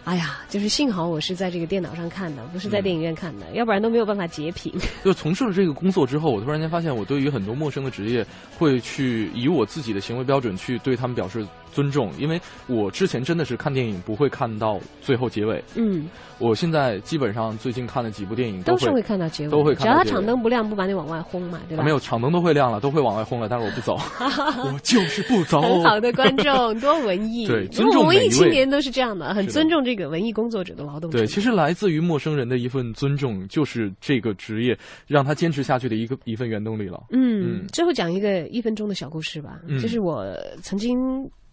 [0.04, 4.72] 哎呀，就是幸好我是在这个电脑上看的，不是嗯在电影院看的，要不然都没有办法截屏。
[5.04, 8.24] 就从事了这个工作之后，我突然间发现，我对于很多陌生的职业，
[8.58, 16.08] 会去以我自己的行为标准去对他们表示尊重，因为我之前真的是看电影不会看到最后结尾，嗯，
[16.38, 21.84] 我现在基本上最近看的几部电影会都是会看到结尾，都会看只要他场灯不亮，不把你往外轰嘛，对吧？
[21.84, 23.98] 没有场灯都会亮了，都会往外轰了，但是我不走，
[24.72, 25.60] 我就是不走。
[25.60, 27.46] 很好的观众，多文艺。
[27.48, 37.02] 对尊重文艺青年都是这样的，很尊重这个文艺工作者的劳动对，其实来自于陌生人的一份尊重，就是这个职业让他坚持下去的一个一份原动力了。
[37.10, 39.78] 嗯，最后讲一个一分钟的小故事吧，嗯。
[39.78, 40.26] 就是我
[40.62, 40.98] 曾经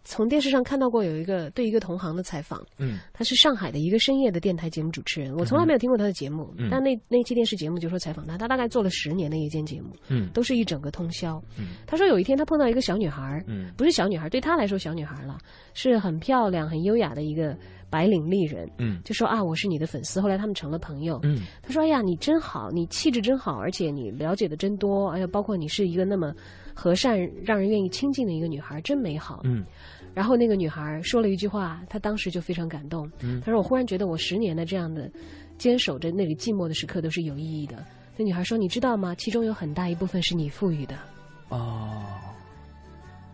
[0.06, 11.44] 从电视上看到过有一个对一个同行的采访，嗯他是上海的一个深夜的电台节目主持人，我从来没有听过他的节目，嗯但那那期电视节目就说采访他，他大概做了十年的夜间节目，嗯都是一整个通宵。
[11.58, 15.38] 嗯他说有一天他碰到一个小女孩，嗯不是小女孩，对他来说小女孩了，
[15.74, 17.58] 是很漂亮、很优雅的一个
[17.90, 21.20] 白领丽人，嗯就说啊我是你的粉丝，后来他们成了朋友。
[21.24, 26.32] 嗯他说：“哎呀，你真好，你气质真好，而且你了解的真多，哎呀，包括你是一个那么
[26.76, 29.66] 和善、让人愿意亲近的一个女孩，真美好。”嗯。
[30.16, 33.08] 然后那个女孩说了一句话，她当时就非常感动。
[33.22, 35.12] 嗯她说：“我忽然觉得我十年的这样的
[35.58, 37.86] 坚守着那个寂寞的时刻都是有意义的。”
[38.18, 39.14] 那女孩说：“你知道吗？
[39.16, 40.96] 其中有很大一部分是你赋予的。”
[41.50, 42.02] 哦，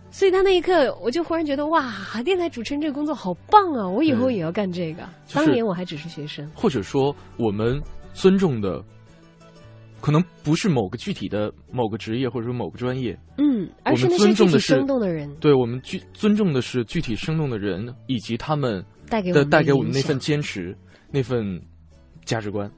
[0.10, 1.94] 所以她那一刻，我就忽然觉得哇，
[2.26, 3.88] 电台主持人这个工作好棒啊！
[3.88, 5.04] 我以后也要干这个。
[5.28, 6.50] 就是当年我还只是学生。
[6.56, 7.80] 或者说我们
[8.14, 8.84] 尊重的，
[10.02, 15.34] 可能不是某个具体的某个职业或者说某个专业，嗯，而是那些具体尊重的是生动的人。
[15.40, 20.76] 对我们具尊重的是具体生动的人以及他们带给我们的带给我们那份坚持，
[21.12, 21.62] 那份
[22.26, 22.70] 价值观。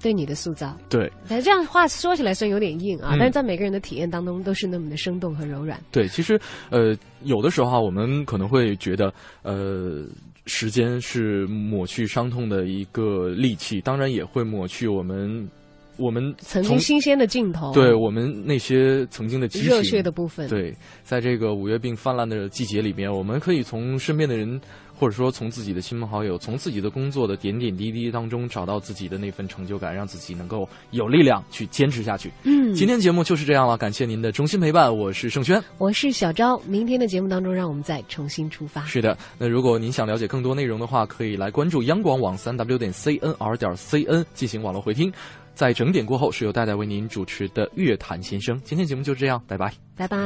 [0.00, 0.76] 对你的塑造。
[0.88, 5.82] 对但这样话说起来虽然有点硬啊，嗯但是在每个人的体验当中都是那么的生动和柔软。
[5.90, 6.38] 对，其实
[6.70, 10.06] 呃，有的时候啊，我们可能会觉得呃。
[10.46, 15.48] 时间是抹去伤痛的一个利器，当然也会抹去我们
[15.96, 24.60] 我们曾经新鲜的镜头，对我们那些曾经的激情、热血的部分对，在这个五月病泛滥的季节里面，我们可以从身边的人，
[24.98, 32.30] 或者说从自己的亲朋好友，从自己的工作的点点滴滴当中找到自己的那份成就感，让自己能够有力量去坚持下去。
[32.44, 35.62] 嗯今天节目就是这样了，感谢您的衷心陪伴，我是盛轩。
[35.78, 38.84] 我是小昭，明天的节目当中，让我们再重新出发。
[38.84, 45.12] 是的，那如果您想了解更多内容的话，可以来关注央广网三 w 点 cnr 点 cn 进行网络回听。
[45.54, 48.56] 在整点过后，是由戴戴为您主持的《乐坛先生》。
[48.64, 49.72] 今天节目就这样，拜拜。
[49.96, 50.16] 拜拜。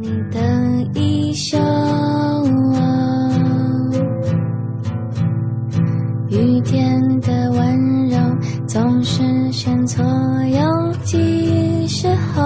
[0.00, 2.42] 你的一笑啊，
[6.30, 8.18] 雨天的温柔
[8.66, 9.22] 总是
[9.52, 10.02] 选错
[10.46, 12.42] 有几时候，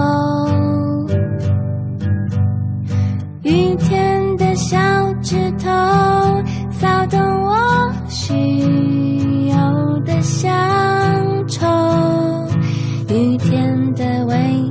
[3.43, 4.77] 雨天的小
[5.21, 5.67] 指头
[6.71, 9.00] 骚动我虚有的
[10.21, 11.67] 乡愁，
[13.09, 14.70] 雨天的尾